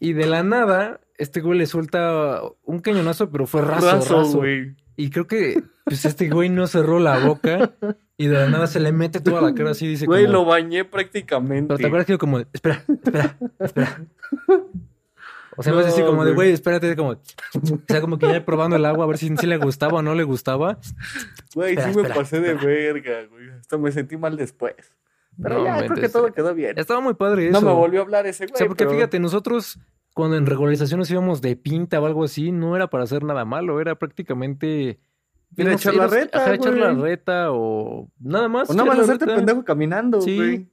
[0.00, 4.38] Y de la nada, este güey le suelta un cañonazo, pero fue raso, Raso, raso.
[4.38, 4.76] güey.
[4.96, 7.72] Y creo que pues este güey no cerró la boca
[8.16, 10.32] y de la nada se le mete toda la cara así dice Güey, como...
[10.38, 11.68] lo bañé prácticamente.
[11.68, 14.00] Pero te acuerdas que yo como, espera, espera, espera.
[15.58, 16.34] O sea, no es No, así como de, güey.
[16.34, 17.10] güey, espérate, como...
[17.10, 17.18] O
[17.88, 20.14] sea, como que ya probando el agua a ver si, si le gustaba o no
[20.14, 20.78] le gustaba.
[21.54, 23.50] Güey, sí me espera, pasé de verga, güey.
[23.58, 24.74] Hasta me sentí mal después.
[25.40, 26.78] Pero No, ya, creo que todo quedó bien.
[26.78, 27.66] Estaba muy padre No eso.
[27.66, 28.54] me volvió a hablar ese güey.
[28.54, 29.78] O sea, porque pero- fíjate, nosotros
[30.14, 33.44] cuando en regularización nos íbamos de pinta o algo así, no era para hacer nada
[33.44, 34.98] malo, era prácticamente...
[35.56, 37.02] Era no echar la reta, Ajá, echar la güey.
[37.12, 38.68] reta o nada más.
[38.70, 40.68] O nada más hacerte pendejo caminando, Sí.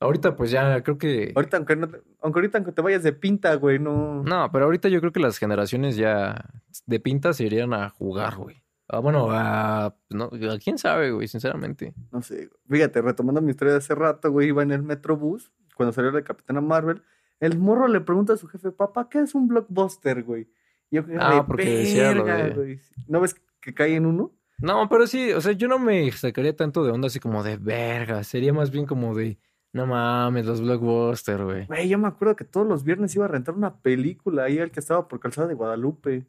[0.00, 1.32] Ahorita pues ya creo que...
[1.34, 4.22] Ahorita, aunque, no te- aunque ahorita aunque te vayas de pinta, güey, no...
[4.22, 6.50] No, pero ahorita yo creo que las generaciones ya
[6.86, 8.62] de pinta se irían a jugar, güey.
[8.88, 9.96] Ah, bueno, a...
[10.08, 11.94] No, a quién sabe, güey, sinceramente.
[12.12, 12.48] No sé.
[12.70, 16.22] Fíjate, retomando mi historia de hace rato, güey, iba en el Metrobús, cuando salió la
[16.22, 17.02] Capitana Marvel,
[17.40, 20.48] el morro le pregunta a su jefe, papá, ¿qué es un blockbuster, güey?
[20.90, 22.80] Y yo Ah, porque decía lo de- güey.
[23.08, 24.32] ¿No ves que cae en uno?
[24.60, 27.56] No, pero sí, o sea, yo no me sacaría tanto de onda así como de
[27.58, 28.24] verga.
[28.24, 29.38] Sería más bien como de,
[29.78, 31.66] no mames, los blockbusters, güey.
[31.66, 34.70] Güey, yo me acuerdo que todos los viernes iba a rentar una película ahí el
[34.70, 36.26] que estaba por Calzada de Guadalupe,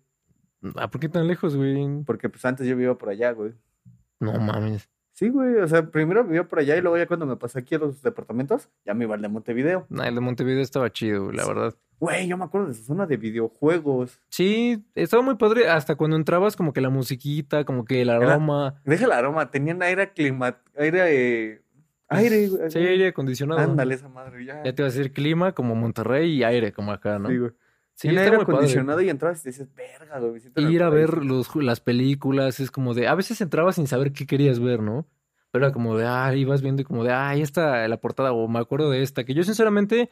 [0.75, 2.03] Ah, ¿por qué tan lejos, güey?
[2.05, 3.53] porque pues antes yo vivía por allá, güey.
[4.19, 4.89] No mames.
[5.13, 7.75] Sí, güey, o sea, primero vivía por allá y luego ya cuando me pasé aquí
[7.75, 9.85] a los departamentos, ya me iba al de Montevideo.
[9.89, 11.75] Nah, el de Montevideo estaba chido, güey, la verdad.
[11.99, 14.21] Güey, yo me acuerdo de su zona de videojuegos.
[14.29, 15.67] Sí, estaba muy padre.
[15.69, 18.75] Hasta cuando entrabas, como que la musiquita, como que el aroma.
[18.85, 21.61] Deja el aroma, tenían aire clima, aire, eh,
[22.09, 22.71] aire, güey.
[22.71, 23.59] Sí, aire acondicionado.
[23.59, 24.63] Ándale esa madre, ya.
[24.63, 27.29] Ya te iba a decir clima como Monterrey y aire como acá, ¿no?
[27.29, 27.51] Sí, güey.
[27.93, 28.43] Sí, aire padre.
[28.43, 30.41] acondicionado y entrabas y te dices, verga, güey.
[30.55, 31.25] Ir a ver paraíso".
[31.25, 35.05] los, las películas es como de, a veces entrabas sin saber qué querías ver, ¿no?
[35.51, 38.31] Pero era como de, ah, ibas viendo y como de, ah, ahí está la portada,
[38.31, 40.09] o me acuerdo de esta, que yo sinceramente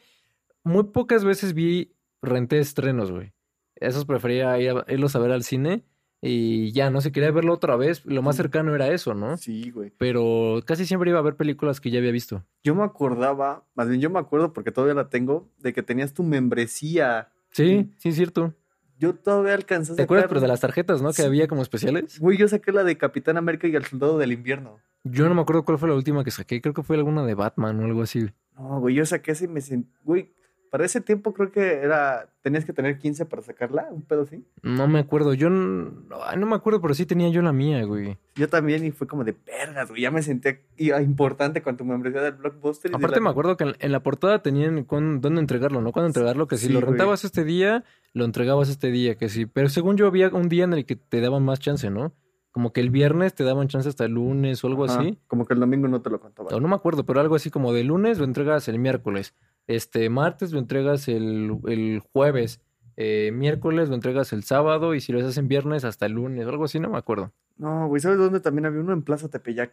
[0.63, 3.33] muy pocas veces vi, renté estrenos, güey.
[3.75, 5.85] Esos prefería ir a, irlos a ver al cine
[6.27, 9.37] y ya, no sé, quería verlo otra vez, lo más cercano era eso, ¿no?
[9.37, 9.91] Sí, güey.
[9.97, 12.43] Pero casi siempre iba a ver películas que ya había visto.
[12.63, 16.13] Yo me acordaba, más bien yo me acuerdo porque todavía la tengo, de que tenías
[16.13, 17.29] tu membresía.
[17.51, 18.53] Sí, sí, es cierto.
[18.99, 20.23] Yo todavía alcancé a ¿Te acuerdas?
[20.23, 21.09] sacar- Pero de las tarjetas, ¿no?
[21.09, 21.23] Que Sí.
[21.23, 22.19] había como especiales.
[22.19, 24.79] Güey, yo saqué la de Capitán América y el Soldado del Invierno.
[25.03, 26.61] Yo no me acuerdo cuál fue la última que saqué.
[26.61, 28.25] Creo que fue alguna de Batman o algo así.
[28.55, 29.89] No, güey, yo saqué ese y me sentí...
[30.03, 30.33] Güey,
[30.69, 32.29] para ese tiempo creo que era...
[32.41, 34.45] Tenías que tener 15 para sacarla, un pedo así.
[34.63, 35.33] No me acuerdo.
[35.33, 35.91] Yo no,
[36.25, 38.17] ay, no me acuerdo, pero sí tenía yo la mía, güey.
[38.35, 40.01] Yo también y fue como de vergas, güey.
[40.01, 40.57] Ya me sentía
[41.01, 42.89] importante con tu membresía del Blockbuster.
[42.89, 45.81] y de Aparte la- me acuerdo que en, en la portada tenían con, dónde entregarlo,
[45.81, 45.91] ¿no?
[45.91, 46.91] Cuándo entregarlo, que si Sí, lo güey.
[46.91, 49.45] rentabas este día, lo entregabas este día, que sí.
[49.45, 52.13] Pero según yo había un día en el que te daban más chance, ¿no?
[52.51, 55.19] Como que el viernes te daban chance hasta el lunes o algo Ajá, así.
[55.27, 56.49] Como que el domingo no te lo contaba.
[56.55, 59.35] O no me acuerdo, pero algo así como de lunes lo entregas el miércoles.
[59.67, 62.61] Este martes lo entregas el, el jueves.
[62.95, 66.45] eh, miércoles lo entregas el sábado y si lo haces en viernes hasta el lunes
[66.45, 67.31] o algo así, no me acuerdo.
[67.57, 68.93] No, güey, ¿sabes dónde también había uno?
[68.93, 69.71] En Plaza Tepeyac.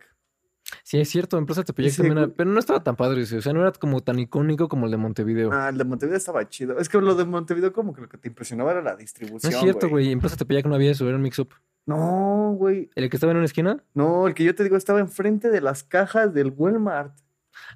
[0.83, 3.27] Sí, es cierto, en Plaza Tepeyac Ese también era- pero no estaba tan padre o
[3.27, 5.51] sea, no era como tan icónico como el de Montevideo.
[5.53, 6.79] Ah, el de Montevideo estaba chido.
[6.79, 9.53] Es que lo de Montevideo como que lo que te impresionaba era la no distribución,
[9.53, 11.51] es cierto, güey, en Plaza Tepeyac no había eso, era un mix-up.
[11.87, 12.91] No, güey.
[12.95, 13.83] ¿El que estaba en una esquina?
[13.95, 17.15] No, el que yo te digo estaba enfrente de las cajas del Walmart.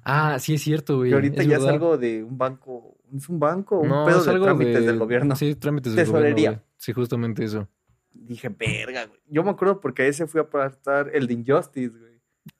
[0.03, 1.09] Ah, sí es cierto, güey.
[1.09, 1.73] Que ahorita es ya es verdad.
[1.73, 2.97] algo de un banco.
[3.15, 3.79] ¿Es un banco?
[3.79, 5.35] Un No, pedo es de algo trámites de- del gobierno.
[5.35, 6.63] Sí, trámites del gobierno, Tesorería.
[6.77, 7.67] Sí, justamente eso.
[8.13, 9.19] Dije, verga, güey.
[9.27, 12.09] Yo me acuerdo porque ese fui a apartar el de Injustice, güey.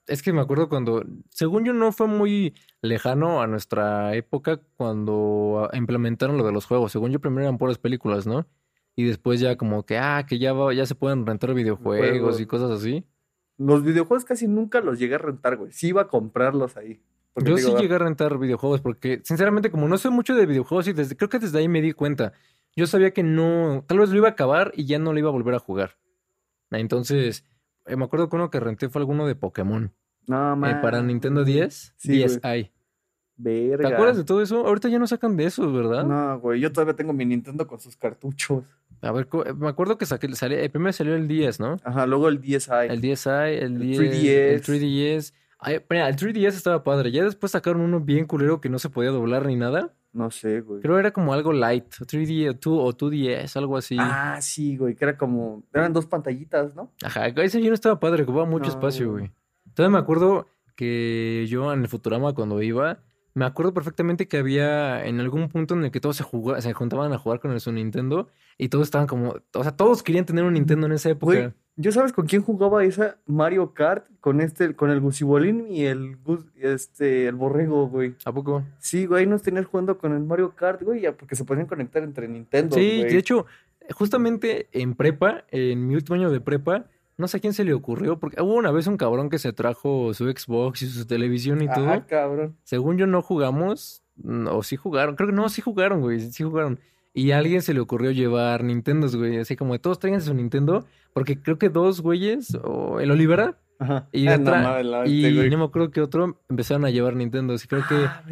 [0.07, 5.69] Es que me acuerdo cuando, según yo, no fue muy lejano a nuestra época cuando
[5.71, 6.91] ah, implementaron lo de los juegos.
[6.91, 8.47] Según yo, primero eran puras películas, ¿no?
[8.95, 12.41] Y después ya como que, ah, que ya, va- ya se pueden rentar videojuegos Juegos.
[12.41, 13.05] y cosas así.
[13.57, 15.71] Los videojuegos casi nunca los llegué a rentar, güey.
[15.71, 17.01] Sí iba a comprarlos ahí.
[17.39, 20.45] Porque Yo sí digo, llegué a rentar videojuegos porque, sinceramente, como no sé mucho de
[20.45, 22.33] videojuegos y desde, creo que desde ahí me di cuenta.
[22.75, 25.29] Yo sabía que no, tal vez lo iba a acabar y ya no lo iba
[25.29, 25.97] a volver a jugar.
[26.71, 27.45] Entonces,
[27.85, 29.91] eh, me acuerdo que uno que renté fue alguno de Pokémon.
[30.27, 30.81] No, eh, man.
[30.81, 32.27] para Nintendo 10, Sí, güey.
[32.39, 32.71] 10i.
[33.41, 33.87] Verga.
[33.89, 34.67] ¿Te acuerdas de todo eso?
[34.67, 36.03] Ahorita ya no sacan de esos, ¿verdad?
[36.03, 36.59] No, güey.
[36.59, 38.65] Yo todavía tengo mi Nintendo con sus cartuchos.
[39.01, 41.77] A ver, co- me acuerdo que saqué, salió- eh, primero salió el 10, ¿no?
[41.85, 42.89] Ajá, luego el 10i.
[42.91, 44.53] El 10i, el, El 10, 3DS.
[44.53, 45.33] el 3DS.
[45.59, 47.11] Ay, mira, el 3DS estaba padre.
[47.11, 49.93] Ya después sacaron uno bien culero que no se podía doblar ni nada.
[50.13, 50.81] No sé, güey.
[50.81, 53.97] Creo era como algo light, 3D o 2 o 2DS, algo así.
[53.99, 54.95] Ah, sí, güey.
[54.95, 55.63] Que era como.
[55.73, 56.91] Eran dos pantallitas, ¿no?
[57.03, 59.31] Ajá, ese yo no estaba padre, ocupaba mucho No, espacio, güey.
[59.67, 62.99] Entonces me acuerdo que yo en el Futurama cuando iba,
[63.33, 66.73] me acuerdo perfectamente que había en algún punto en el que todos se juga- se
[66.73, 70.25] juntaban a jugar con el Super Nintendo y todos estaban como, o sea, todos querían
[70.25, 71.33] tener un Nintendo en esa época.
[71.33, 74.05] Güey, ¿yo sabes con quién jugaba esa Mario Kart?
[74.19, 76.17] Con este, con el Gusibolín y el
[76.57, 78.15] este, el borrego, güey.
[78.25, 78.63] ¿A poco?
[78.77, 82.03] Sí, güey, nos tenías jugando con el Mario Kart, güey, ya porque se podían conectar
[82.03, 83.11] entre Nintendo, Sí, güey.
[83.13, 83.45] de hecho,
[83.93, 87.73] justamente en prepa, en mi último año de prepa, no sé a quién se le
[87.73, 91.61] ocurrió, porque hubo una vez un cabrón que se trajo su Xbox y su televisión
[91.61, 91.89] y todo.
[91.89, 92.57] Ah, cabrón.
[92.63, 94.03] Según yo no jugamos,
[94.51, 96.79] o sí jugaron, creo que no, sí jugaron, güey, sí jugaron.
[97.19, 99.37] Y a alguien se le ocurrió llevar Nintendos, güey.
[99.37, 100.85] Así como de todos traigan su Nintendo.
[101.13, 104.07] Porque creo que dos güeyes, o el Olivera Ajá.
[104.11, 105.49] y, no otra, y güey.
[105.49, 107.65] no me acuerdo que otro empezaron a llevar Nintendos.
[107.65, 108.23] Y creo que Ah,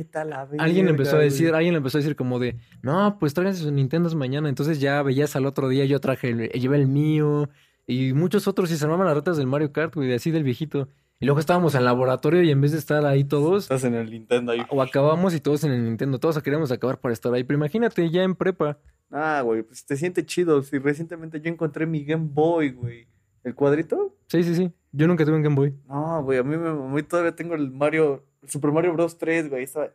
[0.60, 4.16] alguien empezó a decir, alguien empezó a decir como de, no, pues tráiganse sus Nintendos
[4.16, 4.48] mañana.
[4.50, 7.50] Entonces ya veías al otro día, yo traje, el, llevé el mío.
[7.86, 10.90] Y muchos otros, y se armaban las retas del Mario Kart, güey, así del viejito.
[11.20, 13.96] Y luego estábamos en el laboratorio y en vez de estar ahí todos, Estás en
[13.96, 14.62] el Nintendo ahí.
[14.70, 17.44] o acabamos y todos en el Nintendo, todos queríamos acabar para estar ahí.
[17.44, 18.78] Pero imagínate, ya en prepa.
[19.12, 20.62] Ah, güey, pues te siente chido.
[20.62, 23.08] Si recientemente yo encontré mi Game Boy, güey.
[23.44, 24.16] ¿El cuadrito?
[24.28, 24.72] Sí, sí, sí.
[24.92, 25.74] Yo nunca tuve un Game Boy.
[25.88, 29.64] No, güey, a mí me todavía tengo el Mario, el Super Mario Bros 3, güey.
[29.64, 29.90] Estaba...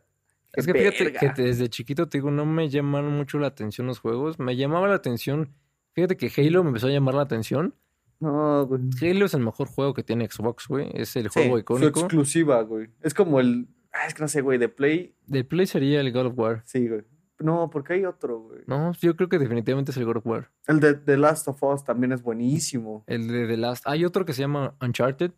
[0.53, 1.33] Es ¡Qué que fíjate verga!
[1.33, 4.39] que desde chiquito te digo, no me llamaron mucho la atención los juegos.
[4.39, 5.53] Me llamaba la atención.
[5.93, 7.75] Fíjate que Halo me empezó a llamar la atención.
[8.23, 8.81] No, güey.
[9.01, 10.89] Halo es el mejor juego que tiene Xbox, güey.
[10.93, 11.99] Es el Sí, juego su icónico.
[11.99, 12.89] exclusiva, güey.
[13.01, 13.67] Es como el.
[13.91, 15.15] Ah, es que no sé, güey, de Play.
[15.27, 16.61] De Play sería el God of War.
[16.65, 17.01] Sí, güey.
[17.39, 18.61] No, porque hay otro, güey.
[18.67, 20.49] No, yo creo que definitivamente es el God of War.
[20.67, 23.03] El de The Last of Us también es buenísimo.
[23.07, 23.83] El de The Last.
[23.87, 25.31] Hay otro que se llama Uncharted.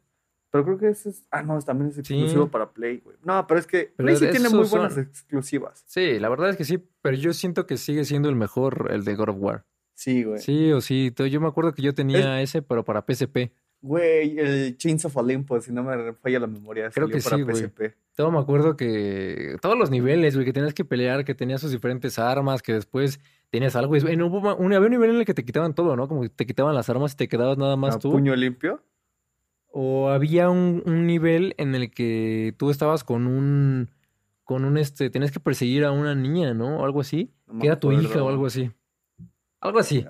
[0.52, 1.26] Pero creo que ese es.
[1.32, 2.50] Ah, no, también es exclusivo Sí.
[2.50, 3.18] para Play, güey.
[3.24, 5.84] No, pero es que Pero Play sí tiene muy son- buenas exclusivas.
[5.88, 9.04] Sí, la verdad es que sí, pero yo siento que sigue siendo el mejor el
[9.04, 9.66] de God of War.
[9.96, 10.40] Sí, güey.
[10.40, 11.12] Sí o sí.
[11.32, 13.52] Yo me acuerdo que yo tenía ese, pero para PSP.
[13.82, 17.36] Güey, el Chains of Olympus, si no me falla la memoria, Creo salió que para
[17.38, 17.56] sí, güey.
[17.56, 17.96] PSP.
[18.16, 21.72] Todo me acuerdo que todos los niveles, güey, que tenías que pelear, que tenías sus
[21.72, 23.20] diferentes armas, que después
[23.52, 23.96] tenías algo.
[23.96, 26.08] y- bueno, hubo ma- un, había un nivel en el que te quitaban todo, ¿no?
[26.08, 28.12] Como que te quitaban las armas y te quedabas nada más Ah, tú.
[28.12, 28.82] Puño limpio.
[29.72, 33.90] O había un, un nivel en el que tú estabas con un,
[34.44, 36.80] con un, este, tenías que perseguir a una niña, ¿no?
[36.80, 37.30] O algo así.
[37.48, 38.72] No Que era tu hija o algo así.
[39.66, 40.06] Algo así.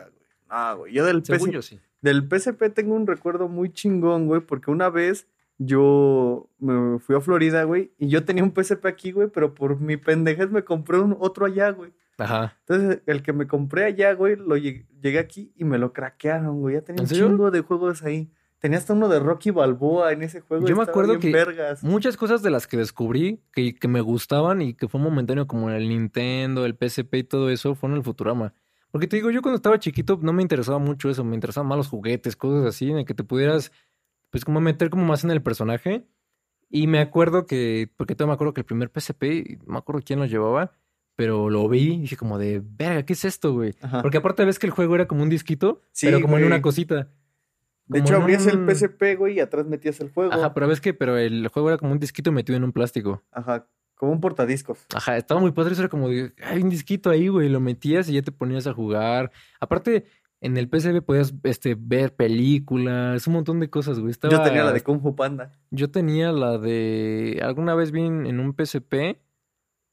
[0.50, 0.94] Ah, güey.
[0.94, 1.80] Yo del Según PSP, yo sí.
[2.02, 2.28] del
[2.74, 7.92] tengo un recuerdo muy chingón, güey, porque una vez yo me fui a Florida, güey,
[7.98, 11.46] y yo tenía un PSP aquí, güey, pero por mi pendejez me compré un otro
[11.46, 11.94] allá, güey.
[12.18, 12.56] Ajá.
[12.68, 16.62] Entonces, el que me compré allá, güey, lo lleg- llegué aquí y me lo craquearon,
[16.62, 16.76] güey.
[16.76, 17.28] Ya tenía ¿En un serio?
[17.28, 18.30] chingo de juegos ahí.
[18.60, 20.66] Tenía hasta uno de Rocky Balboa en ese juego.
[20.66, 21.84] Yo me acuerdo que vergas.
[21.84, 25.70] Muchas cosas de las que descubrí que, que me gustaban y que fue momentáneo, como
[25.70, 28.54] el Nintendo, el PSP y todo eso, fueron el Futurama.
[28.96, 31.78] Porque te digo, yo cuando estaba chiquito no me interesaba mucho eso, me interesaban más
[31.78, 33.74] los juguetes, cosas así, en el que te pudieras,
[34.30, 36.08] pues como meter como más en el personaje.
[36.70, 40.02] Y me acuerdo que, porque todavía me acuerdo que el primer PSP, no me acuerdo
[40.02, 40.72] quién lo llevaba,
[41.18, 43.76] pero lo vi y dije como de, verga, ¿qué es esto, güey?
[43.82, 44.02] Ajá.
[44.02, 46.56] Porque aparte ves que el juego era como un disquito, Sí, pero como en una
[46.56, 46.62] güey.
[46.62, 47.10] cosita.
[47.88, 50.32] De como hecho, abrías el PSP, güey, y atrás metías el juego.
[50.32, 53.26] Ajá, pero ves que, pero el juego era como un disquito metido en un plástico.
[53.34, 54.86] Ajá, como un portadiscos.
[54.94, 55.74] Ajá, estaba muy padre.
[55.74, 57.50] Eso era como de, hay un disquito ahí, güey.
[57.50, 59.32] Lo metías y ya te ponías a jugar.
[59.60, 60.06] Aparte,
[60.42, 64.12] en el PSP podías este, ver películas, un montón de cosas, güey.
[64.12, 64.34] Estaba...
[64.34, 65.52] Yo tenía la de Kung Fu Panda.
[65.72, 67.40] Yo tenía la de.
[67.42, 68.94] Alguna vez vi en, un PSP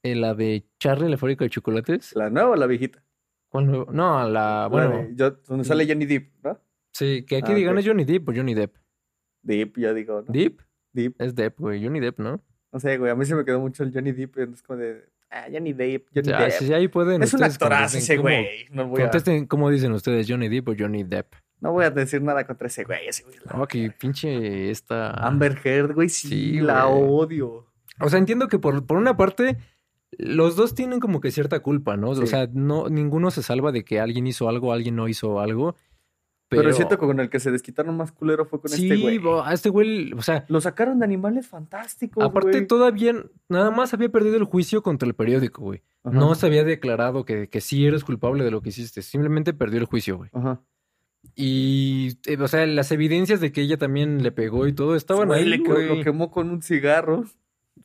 [0.05, 2.13] eh, la de Charlie, la fábrica de chocolates.
[2.15, 3.03] ¿La nueva o la viejita?
[3.49, 3.91] ¿Cuál nuevo?
[3.91, 4.27] No, la.
[4.63, 6.59] La Bueno, de- yo- donde sale Johnny Depp, ¿no?
[6.93, 7.79] sí, que aquí Ah, digan ok.
[7.79, 8.75] es Johnny Depp o Johnny Depp.
[9.43, 10.31] Depp, ya digo, ¿no?
[10.31, 10.59] ¿Depp?
[10.91, 11.21] Depp.
[11.21, 11.83] Es Depp, güey.
[11.83, 12.41] Johnny Depp, ¿no?
[12.73, 14.37] No sé, güey, a mí se me quedó mucho el Johnny Depp.
[14.39, 16.51] Es como de, ah, Johnny Depp, Johnny Depp.
[16.51, 17.21] si ahí pueden.
[17.21, 18.65] es un actorazo ese güey.
[18.71, 21.35] No voy, a, Contesten cómo dicen ustedes, Johnny Depp o Johnny Depp.
[21.61, 23.07] no voy a decir nada contra ese güey.
[23.07, 25.11] Ese güey Oh, que pinche esta.
[25.11, 27.03] Amber Heard, güey, sí, Sí, la güey.
[27.07, 27.67] odio.
[27.99, 29.57] O sea, entiendo que por, por una parte,
[30.17, 32.09] los dos tienen como que cierta culpa, ¿no?
[32.09, 35.75] O sea, no, ninguno se salva de que alguien hizo algo, alguien no hizo algo.
[36.57, 39.01] Pero, Pero, siento que con el que se desquitaron más culero fue con sí, este
[39.01, 39.17] güey.
[39.17, 42.67] bo- a este güey, o sea, Lo sacaron de animales fantásticos, aparte güey.
[42.67, 43.13] todavía
[43.49, 45.81] nada más había perdido el juicio contra el periódico, güey.
[46.03, 49.53] Ajá, No se había declarado que, que sí eres culpable de lo que hiciste, simplemente
[49.53, 50.29] perdió el juicio, güey.
[50.33, 50.61] Ajá.
[51.35, 55.27] Y, eh, o sea, las evidencias de que ella también le pegó y todo estaban
[55.29, 55.87] Güey, ahí, le güey.
[55.97, 57.23] lo quemó con un cigarro.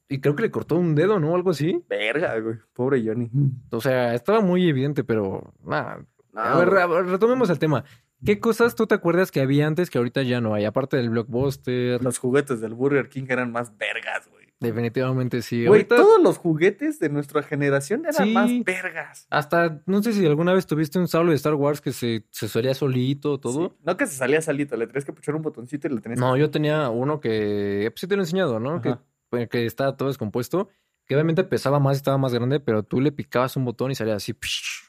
[0.09, 1.35] Y creo que le cortó un dedo, ¿no?
[1.35, 1.83] Algo así.
[1.89, 2.57] Verga, güey.
[2.73, 3.31] Pobre Johnny.
[3.71, 6.01] O sea, estaba muy evidente, pero nada,
[6.33, 6.83] No, A ver, güey.
[6.83, 7.85] a ver, retomemos el tema.
[8.25, 10.65] ¿Qué cosas tú te acuerdas que había antes que ahorita ya no hay?
[10.65, 14.39] Aparte del blockbuster, Los juguetes del Burger King eran más vergas, güey.
[14.61, 15.59] definitivamente sí.
[15.59, 18.33] Güey, ahorita todos los juguetes de nuestra generación eran Sí.
[18.33, 19.27] más vergas.
[19.31, 22.49] hasta, no sé si alguna vez tuviste un sable de Star Wars que se, se
[22.49, 23.69] salía solito, todo.
[23.69, 23.75] Sí.
[23.85, 26.37] No que se salía salito, le tenías que puchar un botoncito y le tenías No,
[26.37, 28.83] yo tenía uno que, pues sí te lo he enseñado, ¿no?
[28.83, 29.47] Que, Ajá.
[29.49, 30.69] que estaba todo descompuesto,
[31.07, 34.17] que obviamente pesaba más, estaba más grande, pero tú le picabas un botón y salía
[34.17, 34.88] así, psh.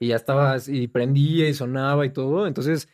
[0.00, 2.46] Y ya estabas, y prendía y sonaba y todo.
[2.46, 2.88] Entonces,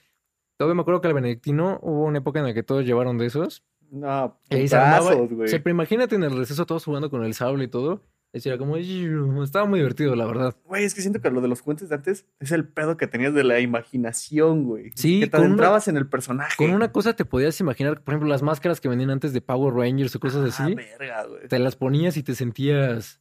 [0.56, 3.26] todavía me acuerdo que el Benedictino hubo una época en la que todos llevaron de
[3.26, 3.64] esos.
[3.90, 5.44] No, Y se armaba- güey.
[5.44, 8.02] O sea, pero imagínate en el receso todos jugando con el sable y todo.
[8.30, 10.54] Era como, estaba muy divertido, la verdad.
[10.66, 13.06] Güey, es que siento que lo de los juguetes de antes es el pedo que
[13.06, 14.90] tenías de la imaginación, güey.
[14.94, 16.54] Sí, Que te una- adentrabas en el personaje.
[16.58, 19.72] Con una cosa te podías imaginar, por ejemplo, las máscaras que venían antes de Power
[19.74, 20.74] Rangers o cosas Ah, así.
[20.74, 21.48] verga, güey.
[21.48, 23.18] Te las ponías y te sentías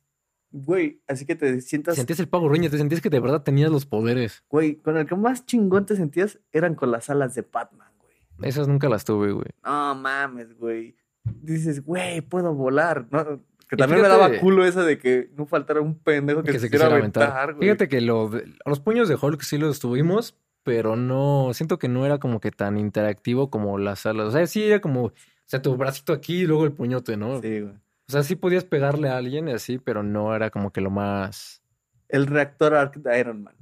[0.65, 1.95] Güey, así que te sientas.
[1.95, 4.43] Sentías el pago riña, te sentías que de verdad tenías los poderes.
[4.49, 8.15] Güey, con el que más chingón te sentías eran con las alas de Batman, güey.
[8.49, 9.49] Esas nunca las tuve, güey.
[9.63, 10.95] No mames, güey.
[11.23, 13.07] Dices, güey, puedo volar.
[13.11, 13.43] ¿no?
[13.67, 16.59] Que Y también me daba culo esa de que no faltara un pendejo que, Que
[16.59, 17.53] se quisiera aventar, aventar.
[17.53, 17.67] güey.
[17.67, 18.31] Fíjate que lo
[18.65, 22.51] los puños de Hulk sí los tuvimos, pero no, siento que no era como que
[22.51, 24.27] tan interactivo como las alas.
[24.27, 25.13] O sea, sí era como, o
[25.45, 27.41] sea, tu bracito aquí y luego el puñote, ¿no?
[27.41, 27.73] Sí, güey.
[28.07, 30.89] O sea, sí podías pegarle a alguien y así, pero no era como que lo
[30.89, 31.61] más...
[32.07, 33.55] El reactor arc de Iron Man.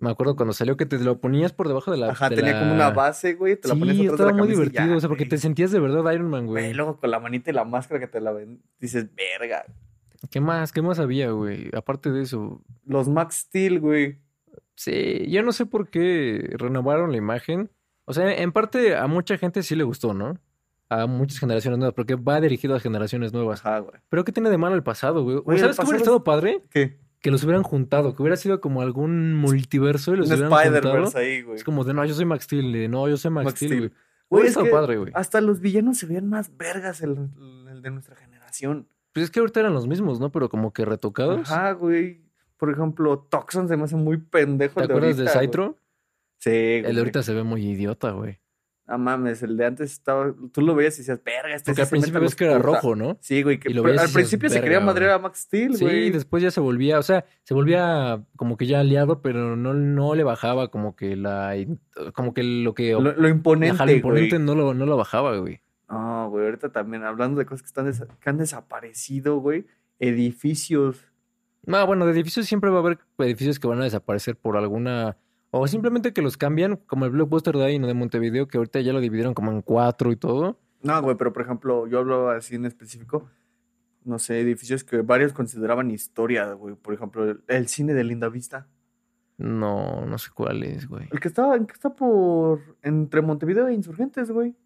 [0.00, 2.10] Me acuerdo cuando salió que te lo ponías por debajo de la...
[2.10, 3.56] Ajá, de tenía la- como una base, güey.
[3.56, 5.30] Te la ponías Sí, atrás de estaba la muy divertido, ya, o sea, porque güey.
[5.30, 6.74] te sentías de verdad Iron Man, Güey, güey.
[6.74, 9.64] luego con la manita y la máscara que te la ven, dices, verga.
[10.30, 10.72] ¿Qué más?
[10.72, 11.68] ¿Qué más había, güey?
[11.76, 14.18] Aparte de eso, Los Max Steel, güey.
[14.74, 17.70] Sí, yo no sé por qué renovaron la imagen.
[18.06, 20.38] O sea, en parte a mucha gente sí le gustó, ¿no?
[20.92, 23.64] A muchas generaciones nuevas, porque va dirigido a generaciones nuevas.
[23.64, 23.94] Ajá, güey.
[24.08, 25.36] Pero ¿qué tiene de malo el pasado, güey?
[25.36, 26.62] ¿O Güey, el ¿Sabes qué hubiera estado padre?
[26.70, 26.98] ¿Qué?
[27.20, 30.74] Que los hubieran juntado, que hubiera sido como algún multiverso y los Un hubieran juntado.
[30.76, 31.56] Spider-Verse ahí, güey.
[31.56, 33.70] Es como de, no, yo soy Max Steel, de, no, yo soy Max, Max Steel,
[33.70, 33.92] Steel.
[34.28, 34.46] güey.
[34.46, 35.12] Es que padre, güey.
[35.14, 37.28] hasta los villanos se veían más vergas el,
[37.70, 38.88] el de nuestra generación.
[39.12, 40.32] Pues es que ahorita eran los mismos, ¿no?
[40.32, 41.50] Pero como que retocados.
[41.50, 42.22] Ajá, güey.
[42.56, 44.80] Por ejemplo, Toxon se me hace muy pendejo.
[44.80, 45.46] ¿Te el acuerdas de ahorita, güey.
[45.46, 45.78] Saitro?
[46.38, 46.84] Sí, güey.
[46.86, 48.40] El de ahorita se ve muy idiota, güey.
[48.92, 50.34] No mames, el de antes estaba.
[50.52, 52.66] Tú lo veías y decías, verga, este Porque sí al principio ves que era puta-".
[52.66, 53.16] rojo, ¿no?
[53.22, 53.58] Sí, güey.
[53.58, 55.18] Que Y lo pero veías y al principio se "Verga, quería madrear güey".
[55.18, 56.10] a Max Steel, Sí, güey.
[56.10, 60.14] después ya se volvía, o sea, se volvía como que ya aliado, pero no, no
[60.14, 61.54] le bajaba como que la,
[62.12, 64.46] como que lo que, Lo, lo ajá, imponente, lo imponente güey.
[64.46, 65.60] no lo, no lo bajaba, güey.
[65.88, 69.64] No, güey, ahorita también hablando de cosas que, están que han desaparecido, güey.
[70.00, 70.98] Edificios.
[71.64, 75.16] No, bueno, de edificios siempre va a haber edificios que van a desaparecer por alguna,
[75.52, 77.86] o simplemente que los cambian, como el Blockbuster de ahí, ¿no?
[77.86, 80.58] de Montevideo, que ahorita ya lo dividieron como en cuatro y todo.
[80.82, 83.28] No, güey, pero por ejemplo, yo hablo así en específico.
[84.04, 86.74] No sé, edificios que varios consideraban historia, güey.
[86.74, 88.66] Por ejemplo, el, el cine de Linda Vista.
[89.38, 91.06] No, no sé cuál es, güey.
[91.12, 92.60] El que estaba, el que está por.
[92.82, 94.56] entre Montevideo e Insurgentes, güey.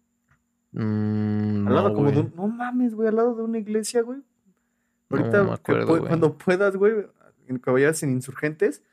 [0.71, 4.01] Mm, Al lado no, como de un- No mames, güey, al lado de una iglesia,
[4.01, 4.19] güey.
[5.09, 6.01] No Ahorita, me que acuerdo, güey.
[6.07, 6.93] cuando puedas, güey,
[7.63, 8.83] que vayas en Insurgentes,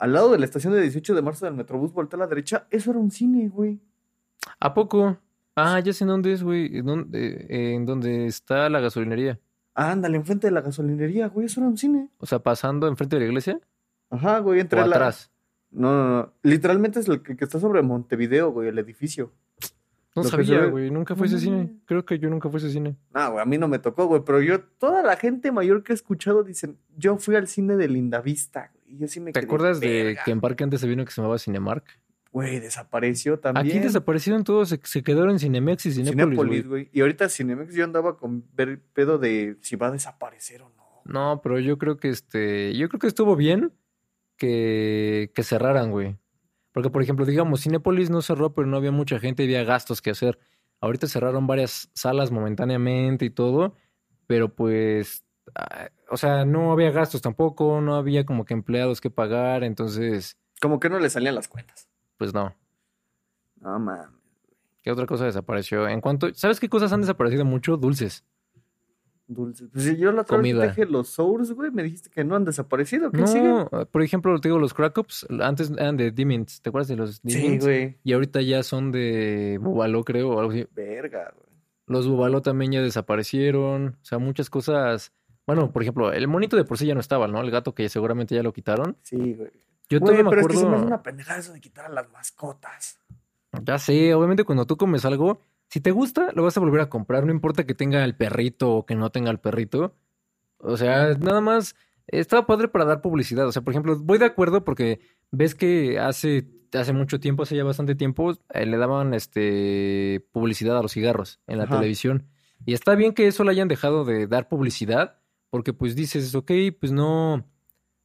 [0.00, 2.66] al lado de la estación de 18 de marzo del Metrobús, voltea a la derecha,
[2.70, 3.78] eso era un cine, güey.
[4.58, 5.18] ¿A poco?
[5.54, 6.78] Ah, ya sé en dónde es, güey.
[6.78, 9.38] ¿En dónde, eh, en dónde está la gasolinería?
[9.74, 12.08] Ándale, enfrente de la gasolinería, güey, eso era un cine.
[12.16, 13.60] O sea, pasando enfrente de la iglesia
[14.08, 14.86] Ajá, güey, o entre la...
[14.86, 15.30] atrás.
[15.70, 16.32] No, no, no.
[16.42, 19.32] Literalmente es el que, que está sobre Montevideo, güey, el edificio.
[20.16, 20.90] No Lo sabía, güey.
[20.90, 21.76] Nunca fue ese cine.
[21.84, 22.96] Creo que yo nunca fui a ese cine.
[23.14, 25.92] No, güey, a mí no me tocó, güey, pero yo, toda la gente mayor que
[25.92, 29.40] he escuchado dicen, yo fui al cine de Lindavista, güey, y yo sí me ¿Te
[29.40, 30.22] acuerdas de "Verga".
[30.24, 31.84] que en Parque antes se vino que se llamaba Cinemark?
[32.32, 33.66] Güey, desapareció también.
[33.66, 36.88] Aquí desaparecieron todos, se, se quedaron en Cinemex y Cinépolis, güey.
[36.92, 41.02] Y ahorita Cinemex yo andaba con ver pedo de si va a desaparecer o no.
[41.04, 43.72] No, pero yo creo que este, yo creo que estuvo bien
[44.36, 46.16] que, que cerraran, güey.
[46.72, 50.00] Porque, por ejemplo, digamos, Cinépolis no cerró, pero no había mucha gente y había gastos
[50.00, 50.38] que hacer.
[50.80, 53.74] Ahorita cerraron varias salas momentáneamente y todo,
[54.28, 55.24] pero pues,
[56.08, 60.78] o sea, no había gastos tampoco, no había como que empleados que pagar, entonces, Como
[60.80, 61.88] que no le salían las cuentas.
[62.16, 62.54] pues no.
[63.60, 64.06] No, mames.
[64.82, 65.86] ¿Qué otra cosa desapareció?
[65.88, 67.76] En cuanto, ¿sabes qué cosas han desaparecido mucho?
[67.76, 68.24] Dulces.
[69.26, 69.68] Dulces.
[69.72, 70.66] Pues si yo la otra vez te Comida.
[70.68, 73.12] dije los Sours, güey, me dijiste que no han desaparecido.
[73.12, 73.66] ¿Qué No, siguen?
[73.90, 77.16] por ejemplo, te digo, los Crack Ups, antes eran de Dimins, ¿te acuerdas de los
[77.16, 77.64] Sí, Dimins?
[77.64, 77.98] güey.
[78.02, 80.66] Y ahorita ya son de Bubalo, creo, o algo así.
[80.74, 81.48] Verga, güey.
[81.86, 83.98] Los Bubalo también ya desaparecieron.
[84.00, 85.12] O sea, muchas cosas.
[85.50, 87.40] Bueno, por ejemplo, el monito de por sí ya no estaba, ¿no?
[87.40, 88.96] El gato que seguramente ya lo quitaron.
[89.02, 89.50] Sí, güey.
[89.88, 90.86] Yo Güey, me pero es que se me hace acuerdo.
[90.86, 93.00] una pendejada eso de quitar a las mascotas.
[93.64, 96.88] Ya sé, obviamente cuando tú comes algo, si te gusta, lo vas a volver a
[96.88, 97.26] comprar.
[97.26, 99.96] No importa que tenga el perrito o que no tenga el perrito.
[100.58, 101.74] O sea, nada más.
[102.06, 103.46] Estaba padre para dar publicidad.
[103.46, 107.56] O sea, por ejemplo, voy de acuerdo porque ves que hace, hace mucho tiempo, hace
[107.56, 111.76] ya bastante tiempo, eh, le daban este publicidad a los cigarros en la Ajá.
[111.76, 112.26] televisión.
[112.66, 115.19] Y está bien que eso le hayan dejado de dar publicidad,
[115.50, 117.38] porque pues dices, ok, pues no,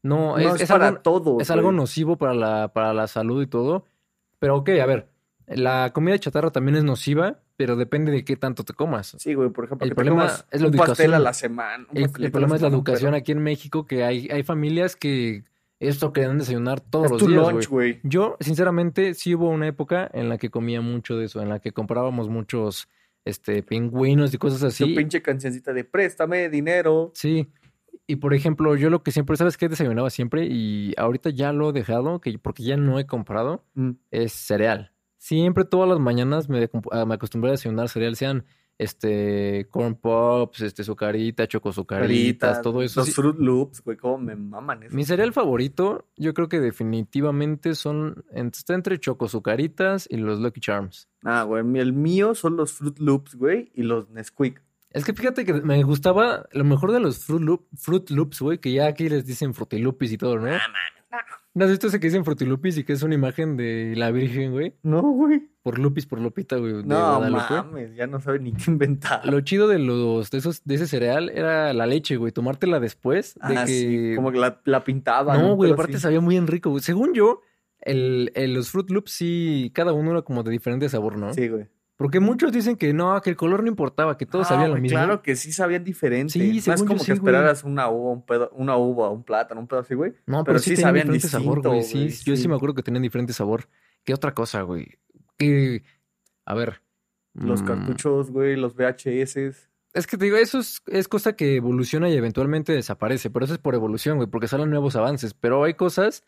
[0.04, 1.42] no, No, es, para algo, todos.
[1.42, 3.86] es algo nocivo para la, para la salud y todo.
[4.40, 5.08] Pero ok, a ver,
[5.48, 9.16] la comida chatarra también es nociva, pero depende de qué tanto te comas.
[9.20, 11.14] Sí, güey, por ejemplo, El que te problema comas es la un pastel educación.
[11.14, 11.88] a la semana.
[11.94, 15.44] El, el problema es la educación pero aquí en México, que hay, hay familias que
[15.80, 18.00] esto querían desayunar todos Es los tu días, lunch, güey.
[18.04, 21.60] Yo, sinceramente, sí hubo una época en la que comía mucho de eso, en la
[21.60, 22.88] que comprábamos muchos
[23.26, 24.96] este, pingüinos y cosas Su así.
[24.96, 27.12] pinche cancioncita de préstame dinero.
[27.14, 27.48] Sí.
[28.08, 30.46] Y por ejemplo, yo lo que siempre, ¿sabes qué desayunaba siempre?
[30.46, 33.92] Y ahorita ya lo he dejado, que, porque ya no he comprado, Mm.
[34.12, 34.92] es cereal.
[35.18, 36.70] Siempre, todas las mañanas me,
[37.08, 38.46] me acostumbré a desayunar cereal, sean
[38.78, 43.00] este, corn pops, este, sucarita, chocosucaritas, todo eso.
[43.02, 43.14] Los.
[43.14, 44.96] Fruit Loops, güey, cómo me maman eso.
[44.96, 51.08] Mi cereal favorito, yo creo que definitivamente son, está entre chocosucaritas y los Lucky Charms.
[51.24, 54.62] Ah, güey, el mío son los Fruit Loops, güey, y los Nesquik.
[54.92, 58.60] Es que fíjate que me gustaba lo mejor de los Fruit, Loop- Fruit Loops, güey,
[58.60, 60.48] que ya aquí les dicen Frutilupis y todo, ¿no?
[61.56, 64.52] ¿No has visto ese que dicen Frutilupis y que es una imagen de la Virgen,
[64.52, 64.76] güey?
[64.84, 65.42] No, güey.
[65.64, 69.26] Por Lupis, por Lupita, güey, No mames, ya no sabe ni qué inventar.
[69.26, 73.36] Lo chido de los de esos de ese cereal era la leche, güey, tomártela después
[73.48, 75.42] de Ah, que sí, como que la, la pintaban.
[75.42, 76.02] No, güey, aparte así.
[76.04, 76.84] sabía muy bien rico, güey.
[76.84, 77.42] Según yo,
[77.80, 81.34] el, el- los Fruit Loops sí, cada uno era como de diferente sabor, ¿no?
[81.34, 81.68] Sí, güey.
[81.98, 84.78] Porque muchos dicen que no, que el color no importaba, que todos Ah, sabían lo
[84.78, 84.98] mismo.
[84.98, 86.34] Claro que sí sabían diferente.
[86.34, 87.20] Sí, no es como sí, que güey.
[87.20, 90.12] esperaras una uva, un pedo, una uva, un plátano, un pedo así, güey.
[90.26, 91.84] No, pero, pero sí, sí sabían diferente sabor, güey.
[91.84, 93.70] Sí, güey, yo sí me acuerdo que tenían diferente sabor.
[94.04, 95.00] ¿Qué otra cosa, güey?
[95.38, 95.84] Que,
[96.46, 96.82] a ver.
[97.34, 99.70] Los mm, cartuchos, güey, los VHS.
[99.94, 103.54] Es que te digo, eso es, es cosa que evoluciona y eventualmente desaparece, pero eso
[103.54, 105.34] es por evolución, güey, porque salen nuevos avances.
[105.34, 106.24] Pero hay cosas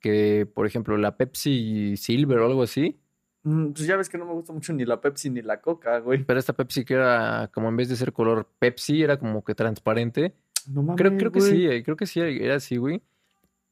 [0.00, 2.98] que, por ejemplo, la Pepsi Silver o algo así,
[3.44, 6.24] Pues ya ves que no me gusta mucho ni la Pepsi ni la Coca, güey.
[6.24, 9.54] pero esta Pepsi que era como en vez de ser color Pepsi, era como que
[9.54, 10.34] transparente.
[10.66, 13.02] No mames, Creo, creo que sí, eh, creo que sí, era así, güey.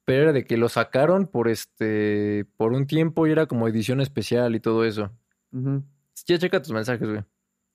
[0.05, 3.99] Pero era de que lo sacaron por este, por un tiempo y era como edición
[3.99, 5.09] especial y todo eso.
[5.51, 5.81] Ujú.
[6.27, 7.23] Ya checa tus mensajes, güey.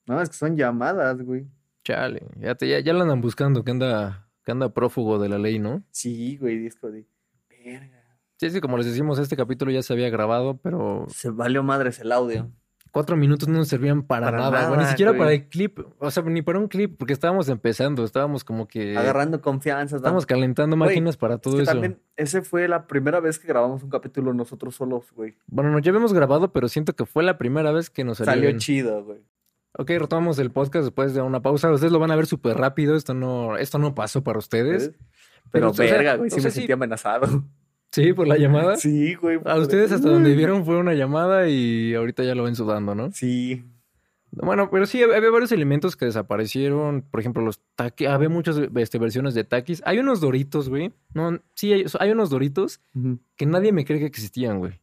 [0.06, 1.46] No, es que son llamadas, güey.
[1.84, 5.38] Chale, ya, te, ya, ya lo andan buscando, que anda, que anda prófugo de la
[5.38, 5.82] ley, ¿no?
[5.90, 7.06] Sí, güey, disco de.
[7.64, 7.97] Verga.
[8.38, 11.98] Sí, sí, como les decimos, este capítulo ya se había grabado, pero Se valió madres
[11.98, 12.50] el audio.
[12.92, 14.70] cuatro minutos no nos servían para, Para nada, güey.
[14.70, 15.18] Ni nada, siquiera güey.
[15.18, 18.96] para el clip, o sea, ni para un clip, porque estábamos empezando, estábamos como que...
[18.96, 19.96] Agarrando confianza.
[19.96, 21.72] Estábamos calentando Güey, máquinas para Es todo que eso.
[21.72, 25.34] también, ese fue la primera vez que grabamos un capítulo nosotros solos, güey.
[25.48, 28.32] Bueno, no, ya habíamos grabado, pero siento que fue la primera vez que nos salió,
[28.32, 28.58] Salió bien.
[28.58, 29.18] chido, güey.
[29.76, 31.70] Ok, retomamos el podcast después de una pausa.
[31.70, 32.96] Ustedes lo van a ver súper rápido.
[32.96, 34.92] Esto no, esto no pasó para ustedes.
[35.52, 37.44] Pero, o sea, verga, güey, o sí sea, me sentí amenazado.
[37.90, 38.76] Sí, por la llamada.
[38.76, 39.40] Sí, güey.
[39.44, 43.10] A ustedes hasta donde vieron fue una llamada y ahorita ya lo ven sudando, ¿no?
[43.12, 43.64] Sí.
[44.30, 47.02] Bueno, pero sí, había varios elementos que desaparecieron.
[47.02, 48.08] Por ejemplo, los taquis.
[48.08, 49.82] Había muchas este, versiones de taquis.
[49.86, 50.92] Hay unos doritos, güey.
[51.14, 52.80] No, sí, hay, hay unos doritos
[53.36, 54.80] que nadie me cree que existían, güey.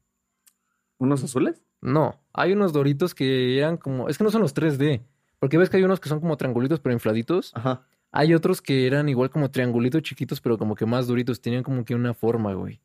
[0.97, 1.61] ¿Unos azules?
[1.81, 4.09] No, hay unos doritos que eran como.
[4.09, 5.01] Es que no son los 3D.
[5.39, 7.51] Porque ves que hay unos que son como triangulitos pero infladitos.
[7.55, 7.85] Ajá.
[8.11, 11.41] Hay otros que eran igual como triangulitos chiquitos, pero como que más duritos.
[11.41, 12.79] Tenían como que una forma, güey.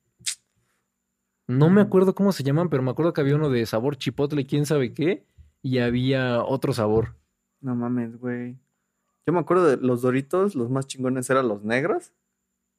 [1.50, 4.46] No me acuerdo cómo se llaman, pero me acuerdo que había uno de sabor chipotle,
[4.46, 5.24] quién sabe qué.
[5.62, 7.16] Y había otro sabor.
[7.60, 8.56] No mames, güey.
[9.26, 12.12] Yo me acuerdo de los doritos, los más chingones eran los negros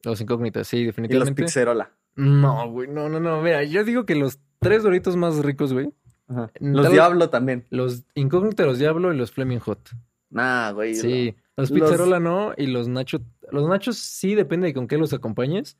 [0.03, 1.43] Los incógnitas, sí, y los definitivamente.
[1.43, 1.91] pizzerola.
[2.15, 3.41] No, güey, no, no, no.
[3.41, 5.93] Mira, yo digo que los tres doritos más ricos, güey.
[6.27, 6.49] Ajá.
[6.59, 7.65] Los tal- diablo también.
[7.69, 9.91] Los incógnitas, los diablo y los Fleming Hot.
[10.31, 10.95] Nah, güey.
[10.95, 13.21] Sí, los los- pizzerola no y los nachos.
[13.51, 15.77] Los nachos sí depende de con qué los acompañes.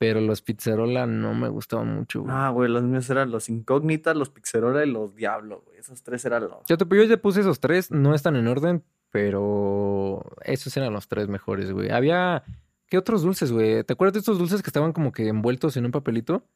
[0.00, 2.34] Pero los pizzerola no me gustaban mucho, güey.
[2.34, 5.78] Ah, güey, los míos eran los incógnitas, los pizzerola y los diablo, güey.
[5.78, 6.64] Esos tres eran los.
[6.66, 11.06] Yo, te, yo ya puse esos tres, no están en orden, pero esos eran los
[11.06, 11.90] tres mejores, güey.
[11.90, 12.44] Había.
[12.86, 13.84] ¿Qué otros dulces, güey?
[13.84, 16.46] ¿Te acuerdas de estos dulces que estaban como que envueltos en un papelito?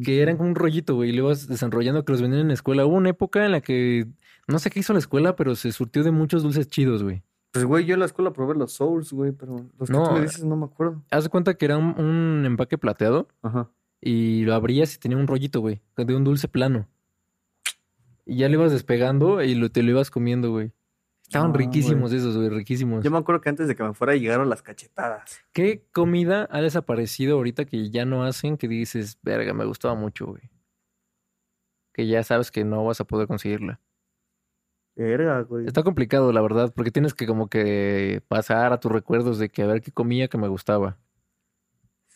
[0.00, 2.54] Que eran como un rollito, güey, y lo ibas desenrollando que los vendían en la
[2.54, 2.86] escuela.
[2.86, 4.06] Hubo una época en la que
[4.46, 7.24] no sé qué hizo la escuela, pero se surtió de muchos dulces chidos, güey.
[7.56, 10.14] Pues, güey, yo en la escuela probé los Souls, güey, pero los que No, tú
[10.14, 11.02] me dices no me acuerdo.
[11.10, 13.70] Haz de cuenta que era un, un empaque plateado Ajá.
[14.00, 16.88] y lo abrías y tenía un rollito, güey, de un dulce plano.
[18.24, 20.72] Y ya lo ibas despegando y lo, te lo ibas comiendo, güey.
[21.22, 23.02] Estaban Ah, riquísimos esos, güey, riquísimos.
[23.04, 25.40] Yo me acuerdo que antes de que me fuera llegaron las cachetadas.
[25.52, 30.26] ¿Qué comida ha desaparecido ahorita que ya no hacen que dices, verga, me gustaba mucho,
[30.26, 30.50] güey?
[31.92, 33.80] Que ya sabes que no vas a poder conseguirla.
[34.96, 35.66] Verga, güey.
[35.66, 39.62] Está complicado, la verdad, porque tienes que como que pasar a tus recuerdos de que
[39.62, 40.96] a ver qué comía que me gustaba.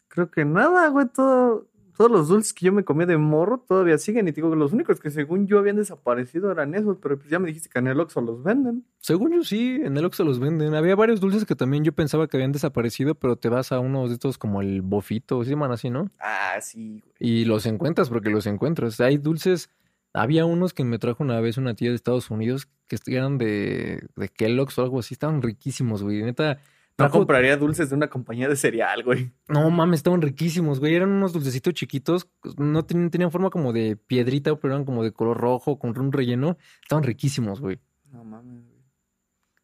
[0.09, 1.07] Creo que nada, güey.
[1.15, 4.27] Todo, todos los dulces que yo me comía de morro todavía siguen.
[4.27, 6.97] Y te digo que los únicos que según yo habían desaparecido eran esos.
[7.03, 8.87] Pero pues ya me dijiste que en el Oxxo los venden.
[8.99, 10.75] Según yo sí, en el Oxxo los venden.
[10.75, 14.09] Había varios dulces que también yo pensaba que habían desaparecido, pero te vas a unos
[14.09, 16.11] de estos como el bofito, se llaman así, ¿no?
[16.19, 17.15] Ah, sí, güey.
[17.19, 18.99] Y los encuentras porque los encuentras.
[19.01, 19.69] Hay dulces,
[20.13, 24.07] había unos que me trajo una vez una tía de Estados Unidos que eran de,
[24.17, 26.23] de Kellogg's o algo así, estaban riquísimos, güey.
[26.23, 26.59] Neta,
[26.99, 29.31] No compraría dulces de una compañía de cereal, güey.
[29.49, 30.95] No mames, estaban riquísimos, güey.
[30.97, 32.29] Eran unos dulcecitos chiquitos.
[32.59, 36.13] No tenían, tenían forma como de piedrita, pero eran como de color rojo, con un
[36.13, 36.59] relleno.
[36.83, 37.79] Estaban riquísimos, güey.
[38.13, 38.81] No mames, güey.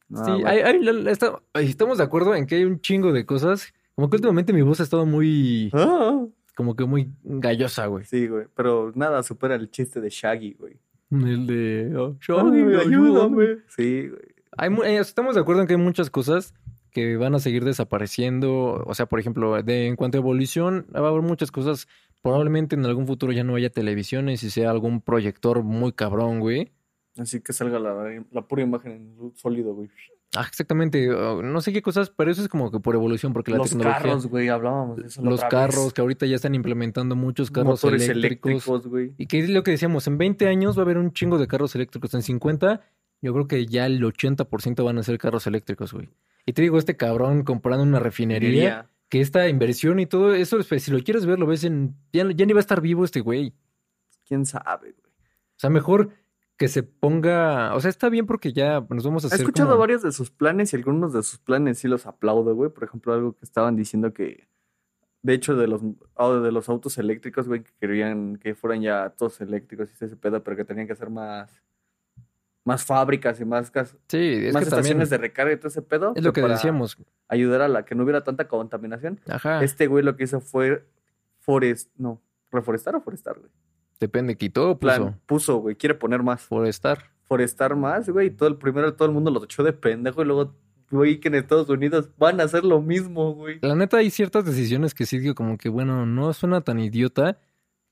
[0.08, 3.74] No, sí, hay- hay- está- estamos de acuerdo en que hay un chingo de cosas.
[3.96, 6.24] Como que últimamente mi voz ha estado muy, Ah,
[6.56, 8.04] como que muy gallosa, güey.
[8.04, 8.46] sí, güey.
[8.56, 10.78] Pero nada supera el chiste de Shaggy, güey.
[11.12, 11.94] El de...
[11.96, 12.80] oh, Ay, Shaggy, ayúdame.
[12.80, 13.46] ayúdame.
[13.68, 14.22] Sí, güey.
[14.58, 16.54] Hay eh, estamos de acuerdo en que hay muchas cosas
[16.90, 18.82] que van a seguir desapareciendo.
[18.86, 21.86] O sea, por ejemplo, de, en cuanto a evolución, va a haber muchas cosas.
[22.22, 26.72] Probablemente en algún futuro ya no haya televisiones y sea algún proyector muy cabrón, güey.
[27.18, 29.90] Así que salga la, la pura imagen en luz sólido, güey.
[30.34, 31.08] Ah, exactamente.
[31.14, 33.70] uh, no sé qué cosas, pero eso es como que por evolución, porque la Los
[33.70, 34.02] tecnología.
[34.02, 35.22] carros, güey, hablábamos de eso.
[35.22, 35.92] los carros, vez.
[35.94, 38.50] que ahorita ya están implementando muchos carros Motores eléctricos.
[38.50, 39.14] eléctricos, güey.
[39.16, 41.46] Y que es lo que decíamos, en 20 años va a haber un chingo de
[41.46, 42.12] carros eléctricos.
[42.14, 42.82] En 50,
[43.22, 46.10] yo creo que ya el 80% van a ser carros eléctricos, güey.
[46.44, 50.82] Y te digo, este cabrón comprando una refinería, que esta inversión y todo eso, pues,
[50.82, 51.94] si lo quieres ver, lo ves en...
[52.12, 53.54] Ya, ya ni va a estar vivo este güey.
[54.26, 55.12] ¿Quién sabe, güey?
[55.12, 56.10] O sea, mejor
[56.56, 57.74] que se ponga...
[57.74, 60.12] O sea, está bien porque ya nos vamos a He hacer escuchado como- varios de
[60.12, 62.70] sus planes y algunos de sus planes sí los aplaudo, güey.
[62.70, 64.48] Por ejemplo, algo que estaban diciendo que,
[65.22, 65.82] de hecho, de los,
[66.16, 70.16] ah, de los autos eléctricos, güey, que querían que fueran ya todos eléctricos y ese
[70.16, 71.62] pedo, pero que tenían que hacer más,
[72.64, 75.82] más fábricas y más, gas- Sí, es más que estaciones de recarga y todo ese
[75.82, 76.12] pedo.
[76.16, 76.96] Es lo que para decíamos.
[77.28, 79.20] Ayudar a la que no hubiera tanta contaminación.
[79.28, 80.86] Ajá, Este güey lo que hizo fue
[81.40, 83.50] forest, no, reforestar o forestar, güey.
[84.00, 85.18] Depende, quitó, Plan, puso.
[85.26, 86.42] puso, güey, quiere poner más.
[86.42, 87.10] Forestar.
[87.22, 88.30] forestar más, güey.
[88.30, 90.54] Todo el primero todo el mundo los echó de pendejo y luego,
[90.90, 93.58] güey, que en Estados Unidos van a hacer lo mismo, güey.
[93.62, 97.38] La neta, hay ciertas decisiones que sí digo como que, bueno, no suena tan idiota,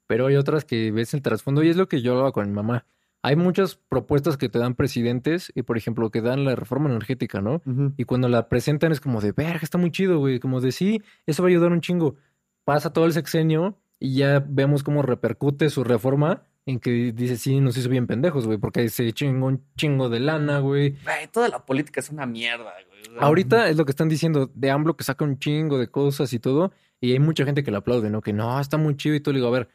[0.07, 2.55] pero hay otras que ves el trasfondo y es lo que yo hablaba con mi
[2.55, 2.87] mamá.
[3.23, 7.41] Hay muchas propuestas que te dan presidentes y, por ejemplo, que dan la reforma energética,
[7.41, 7.63] ¿no?
[7.97, 10.39] Y cuando la presentan es como de, verga, está muy chido, güey.
[10.41, 12.17] Como de, sí, eso va a ayudar un chingo.
[12.65, 17.61] Pasa todo el sexenio y ya vemos cómo repercute su reforma en que dice, sí,
[17.61, 20.97] nos hizo bien pendejos, güey, porque se chingó un chingo de lana, güey.
[21.31, 23.19] Toda la política es una mierda, güey.
[23.19, 26.39] Ahorita es lo que están diciendo de AMLO que saca un chingo de cosas y
[26.39, 28.23] todo, y hay mucha gente que lo aplaude, ¿no?
[28.23, 29.35] Que no, está muy chido y todo.
[29.35, 29.69] Le digo, a ver,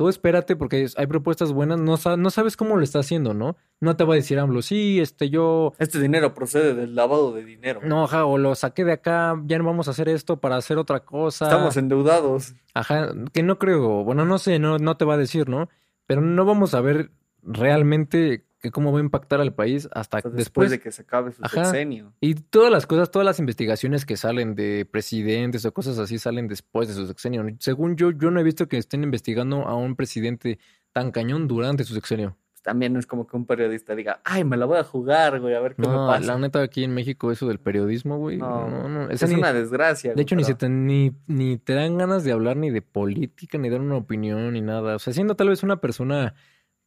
[0.00, 3.58] tú espérate porque hay propuestas buenas, no sabes cómo lo está haciendo, ¿no?
[3.80, 7.44] No te va a decir AMLO, sí, este, yo, Este dinero procede del lavado de
[7.44, 7.82] dinero.
[7.84, 10.78] no, ajá, o lo saqué de acá, ya no vamos a hacer esto para hacer
[10.78, 11.44] otra cosa.
[11.44, 12.54] Estamos endeudados.
[12.72, 15.68] Ajá, que no creo, bueno, no sé, no, no te va a decir, ¿no?
[16.06, 17.10] Pero no vamos a ver
[17.42, 20.70] realmente que cómo va a impactar al país hasta hasta después, después.
[20.70, 21.64] de que se acabe su Ajá.
[21.64, 22.12] sexenio.
[22.20, 26.46] Y todas las cosas, todas las investigaciones que salen de presidentes o cosas así salen
[26.46, 27.44] después de su sexenio.
[27.58, 30.58] Según yo, yo no he visto que estén investigando a un presidente
[30.92, 32.36] tan cañón durante su sexenio.
[32.52, 35.40] Pues también no es como que un periodista diga, ay, me la voy a jugar,
[35.40, 36.26] güey, a ver qué me pasa.
[36.26, 38.36] la neta aquí en México eso del periodismo, güey.
[38.36, 40.10] No, No, no, es ni- una desgracia.
[40.10, 42.82] de güey, hecho, ni, se te, ni, ni te dan ganas de hablar ni de
[42.82, 44.96] política, ni dar una opinión, ni nada.
[44.96, 46.34] O sea, siendo tal vez una persona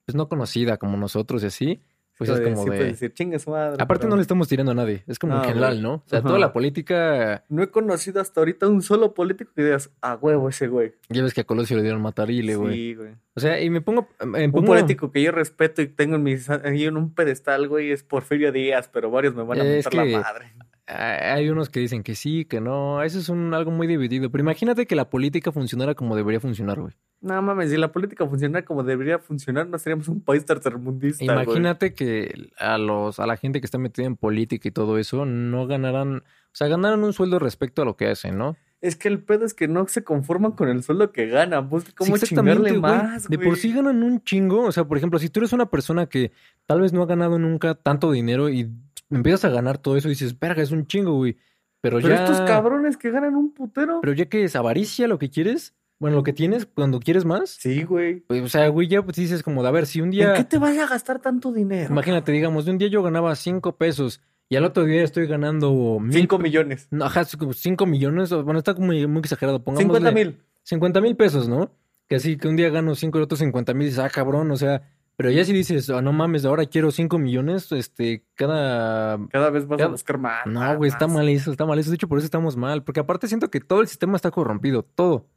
[0.05, 1.81] pues no conocida como nosotros y así,
[2.17, 2.83] pues Sí, es como sí de...
[2.85, 3.75] decir, chingue su madre.
[3.81, 5.81] Aparte pero no le estamos tirando a nadie, es como No, en general.
[5.81, 5.93] ¿no?
[5.95, 6.27] O sea, Ajá.
[6.27, 10.47] toda la política, No he conocido hasta ahorita un solo político que digas, a huevo
[10.49, 10.93] ese güey.
[11.09, 12.73] ya ves que a Colosio le dieron matarile, güey.
[12.75, 13.13] Sí, güey.
[13.33, 14.07] O sea, y me pongo...
[14.25, 17.91] Me Un pongo político que yo respeto y tengo en, mis, en un pedestal, güey,
[17.91, 20.53] es Porfirio Díaz, pero varios me van a Es mentar que- la madre.
[20.86, 23.01] Hay unos que dicen que sí, que no.
[23.03, 24.29] Eso es un, algo muy dividido.
[24.29, 26.93] Pero imagínate que la política funcionara como debería funcionar, güey.
[27.21, 31.43] No mames, si la política funcionara como debería funcionar, no seríamos un país tercermundista, güey.
[31.45, 35.23] Imagínate que a los, a la gente que está metida en política y todo eso
[35.25, 36.21] no ganaran, o
[36.51, 38.57] sea, ganaran un sueldo respecto a lo que hacen, ¿no?
[38.81, 42.17] Es que el pedo es que no se conforman con el sueldo que ganan, cómo
[42.17, 42.81] Sí, chingarle güey.
[42.81, 43.47] más, De güey.
[43.47, 44.63] por sí ganan un chingo.
[44.65, 46.34] O sea, por ejemplo, si tú eres una persona que
[46.65, 48.69] tal vez no ha ganado nunca tanto dinero y
[49.16, 51.38] empiezas a ganar todo eso y dices, verga, es un chingo, güey.
[51.82, 52.24] Pero, Pero ya.
[52.24, 53.99] estos cabrones que ganan un putero.
[54.01, 57.49] Pero ya que es avaricia lo que quieres, bueno, lo que tienes cuando quieres más.
[57.49, 58.22] Sí, güey.
[58.22, 60.36] Pues, o sea, güey, ya pues, dices como de, a ver, si un día, ¿En
[60.36, 61.89] qué te vas a gastar tanto dinero?
[61.91, 65.99] imagínate, digamos, de un día yo ganaba cinco pesos y al otro día estoy ganando
[65.99, 66.88] mil, Cinco millones.
[66.91, 70.38] no, ajá, cinco millones, bueno, está como muy, muy exagerado, pongamos 50 mil.
[70.64, 71.72] 50 mil pesos, ¿no?
[72.07, 74.51] Que así que un día gano cinco y el otro 50 mil, dices, ah, cabrón,
[74.51, 74.84] o sea,
[75.16, 79.20] pero ya si dices, ah, no mames, ahora quiero cinco millones, este, cada...
[79.30, 80.45] Cada vez vas a buscar más.
[80.47, 82.99] No, güey, está mal eso, está mal eso, de hecho por eso estamos mal, porque
[82.99, 85.28] aparte siento que todo el sistema está corrompido, todo.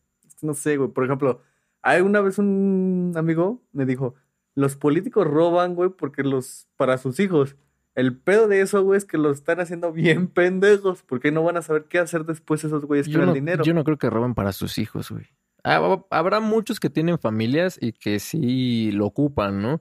[0.42, 0.90] No sé, güey.
[0.90, 1.42] Por ejemplo,
[1.82, 4.14] hay una vez un amigo me dijo,
[4.54, 7.56] los políticos roban, güey, porque los, para sus hijos.
[7.94, 11.56] El pedo de eso, güey, es que los están haciendo bien pendejos, porque no van
[11.56, 13.64] a saber qué hacer después esos güeyes con no, el dinero.
[13.64, 15.26] yo no creo que roben para sus hijos, güey.
[15.68, 19.80] Ah, Habrá muchos que tienen familias y que sí lo ocupan, ¿no?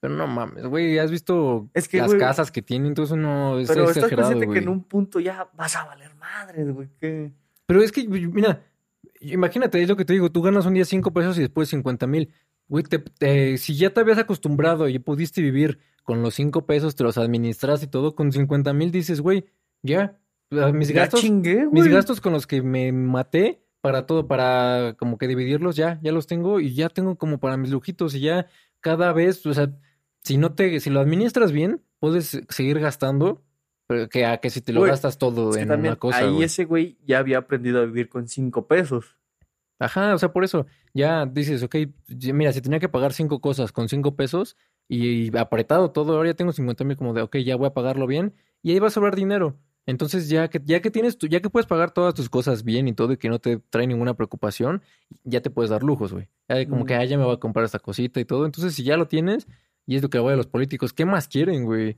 [0.00, 2.94] Pero no mames, güey, ¿has visto Es que, las güey, casas que tienen?
[2.96, 4.50] Eso no es Pero estás exagerado, güey.
[4.50, 6.88] que en un punto ya vas a valer madres, güey.
[7.00, 7.32] que
[7.66, 8.62] Pero es que, mira,
[9.20, 12.06] imagínate, es lo que te digo, tú ganas un día cinco pesos y después 50
[12.06, 12.32] mil.
[12.68, 16.94] Güey, te- te- si ya te habías acostumbrado y pudiste vivir con los cinco pesos,
[16.96, 19.46] te los administras y todo, con 50 mil dices, güey,
[19.82, 20.18] ya,
[20.52, 24.94] ah, mis Ya gastos, chingué, mis gastos con los que me maté para todo, para
[24.98, 28.20] como que dividirlos, ya, ya los tengo y ya tengo como para mis lujitos y
[28.20, 28.46] ya
[28.80, 29.72] cada vez, o sea,
[30.22, 33.44] si no te, si lo administras bien, puedes seguir gastando,
[33.86, 36.44] pero que a que si te lo Güey, gastas todo en una cosa, ahí güey.
[36.44, 39.16] ese güey ya había aprendido a vivir con cinco pesos.
[39.80, 41.76] Ajá, o sea, por eso ya dices, ok,
[42.32, 44.56] mira, si tenía que pagar cinco cosas con cinco pesos
[44.88, 48.06] y, apretado todo, ahora ya tengo 50 mil como de, ok, ya voy a pagarlo
[48.06, 49.56] bien y ahí va a sobrar dinero.
[49.88, 52.88] Entonces ya que, ya que tienes tu, ya que puedes pagar todas tus cosas bien
[52.88, 54.82] y todo y que no te trae ninguna preocupación,
[55.24, 56.28] ya te puedes dar lujos, güey.
[56.68, 58.44] Como que, ah, ya me voy a comprar esta cosita y todo.
[58.44, 59.48] Entonces, si ya lo tienes,
[59.86, 61.96] y es lo que voy a los políticos, ¿qué más quieren, güey?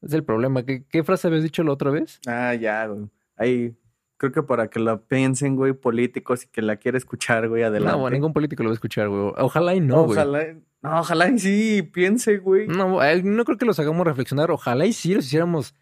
[0.00, 0.64] Es el problema.
[0.64, 2.18] ¿Qué, qué frase habías dicho la otra vez?
[2.26, 3.10] Ah, ya, güey.
[3.36, 3.76] Ahí,
[4.16, 7.98] creo que para que la piensen, güey, políticos y que la quiera escuchar, güey, adelante.
[7.98, 9.34] No, ningún político lo va a escuchar, güey.
[9.36, 10.18] Ojalá y no, güey.
[10.18, 10.46] ojalá,
[10.80, 12.68] no, ojalá y sí, piense, güey.
[12.68, 14.50] No, no creo que los hagamos reflexionar.
[14.50, 15.74] Ojalá y sí los hiciéramos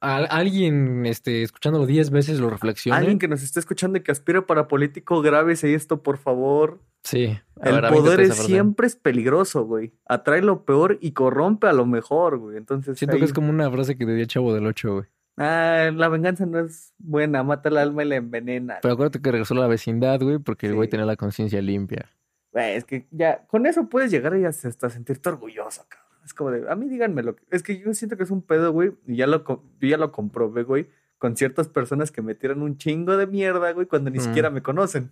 [0.00, 2.98] a alguien este, escuchándolo 10 veces lo reflexione.
[2.98, 6.80] Alguien que nos esté escuchando y que aspire para político, grábese esto, por favor.
[7.02, 7.38] Sí.
[7.60, 9.92] A El ver, poder es siempre es peligroso, güey.
[10.06, 12.56] Atrae lo peor y corrompe a lo mejor, güey.
[12.56, 15.06] Entonces, Siento que es como una frase que diría el Chavo del 8, güey.
[15.36, 18.78] Ah, la venganza no es buena, mata el alma y la envenena.
[18.82, 22.10] Pero acuérdate que regresó a la vecindad, güey, porque el güey tenía la conciencia limpia.
[22.52, 26.03] Güey, es que ya, con eso puedes llegar y hasta hasta sentirte orgulloso, cabrón.
[26.24, 27.42] Es como de, a mí díganme lo que.
[27.50, 30.10] Es que yo siento que es un pedo, güey, y ya lo, yo ya lo
[30.12, 34.18] comprobé, güey, con ciertas personas que me tiran un chingo de mierda, güey, cuando ni
[34.18, 34.22] Mm.
[34.22, 35.10] siquiera me conocen.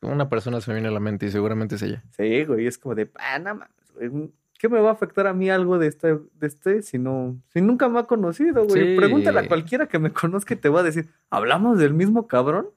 [0.00, 2.04] Una persona se me viene a la mente y seguramente es ella.
[2.16, 4.30] Sí, güey, es como de, ah, no mames.
[4.58, 7.60] ¿Qué me va a afectar a mí algo de este, de este si no, si
[7.60, 8.92] nunca me ha conocido, güey?
[8.92, 8.96] Sí.
[8.96, 12.68] Pregúntale a cualquiera que me conozca y te va a decir, ¿hablamos del mismo cabrón?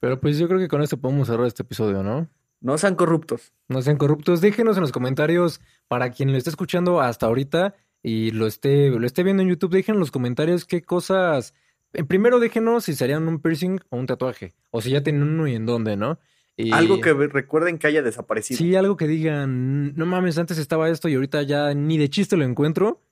[0.00, 2.28] Pero pues yo creo que con esto podemos cerrar este episodio, ¿no?
[2.60, 3.52] No sean corruptos.
[3.68, 4.40] No sean corruptos.
[4.40, 9.06] Déjenos en los comentarios para quien lo esté escuchando hasta ahorita y lo esté, lo
[9.06, 9.70] esté viendo en YouTube.
[9.72, 11.54] Dejen en los comentarios qué cosas.
[11.92, 14.54] eh, Primero déjenos si serían un piercing o un tatuaje.
[14.70, 16.18] O si ya tienen uno y en dónde, ¿no?
[16.56, 18.56] Y- Algo que recuerden que haya desaparecido.
[18.58, 22.36] Sí, algo que digan, no mames, antes estaba esto y ahorita ya ni de chiste
[22.38, 23.02] lo encuentro.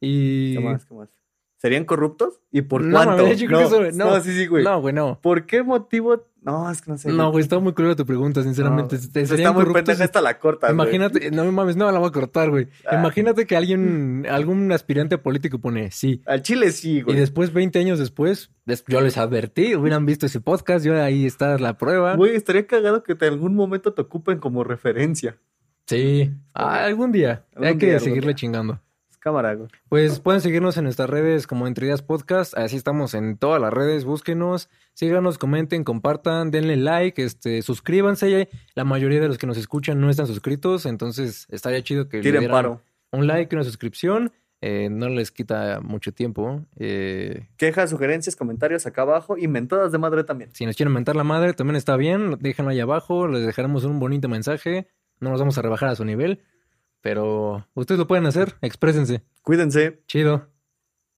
[0.00, 0.54] Y.
[0.54, 0.86] ¿Qué más?
[0.86, 1.08] ¿Qué más?
[1.64, 2.40] ¿Serían corruptos?
[2.52, 3.22] ¿Y por No, cuánto?
[3.22, 4.20] mames, yo creo que eso- no.
[4.20, 4.62] sí, sí, güey.
[4.64, 5.18] No, güey, no.
[5.22, 6.22] ¿Por qué motivo?
[6.42, 7.10] No, es que no sé.
[7.10, 8.96] No, güey, está muy curiosa tu pregunta, sinceramente.
[8.98, 10.70] No, ¿Te está muy pendeja esta la corta.
[10.70, 12.68] Imagínate, no mames, no la voy a cortar, güey.
[12.86, 12.96] Ah.
[12.96, 16.20] Imagínate que alguien, algún aspirante político pone sí.
[16.26, 17.16] Al chile sí, Y güey.
[17.16, 21.56] después, 20 años después, des- yo les advertí, hubieran visto ese podcast, yo ahí está
[21.58, 22.14] la prueba.
[22.14, 25.38] Güey, estaría cagado que en algún momento te ocupen como referencia.
[25.86, 27.46] Sí, Ah, algún día.
[27.54, 28.34] Algún Hay que día, seguirle día.
[28.34, 28.80] chingando.
[29.24, 29.70] Cámara, güey.
[29.88, 32.54] Pues pueden seguirnos en nuestras redes como Entre Ideas Podcast.
[32.58, 34.04] Así estamos en todas las redes.
[34.04, 38.50] Búsquenos, síganos, comenten, compartan, denle like, este, suscríbanse.
[38.74, 42.32] La mayoría de los que nos escuchan no están suscritos, entonces estaría chido que le
[42.32, 42.82] dieran paro.
[43.12, 44.30] un like y una suscripción.
[44.60, 46.60] Eh, no les quita mucho tiempo.
[46.76, 50.50] Eh, Quejas, sugerencias, comentarios acá abajo y mentadas de madre también.
[50.52, 52.36] si nos quieren mentar la madre, también está bien.
[52.40, 53.26] Déjenlo ahí abajo.
[53.26, 54.86] Les dejaremos un bonito mensaje.
[55.18, 56.42] No nos vamos a rebajar a su nivel.
[57.04, 58.54] Pero ustedes lo pueden hacer.
[58.62, 59.22] Exprésense.
[59.42, 60.02] Cuídense.
[60.06, 60.48] Chido.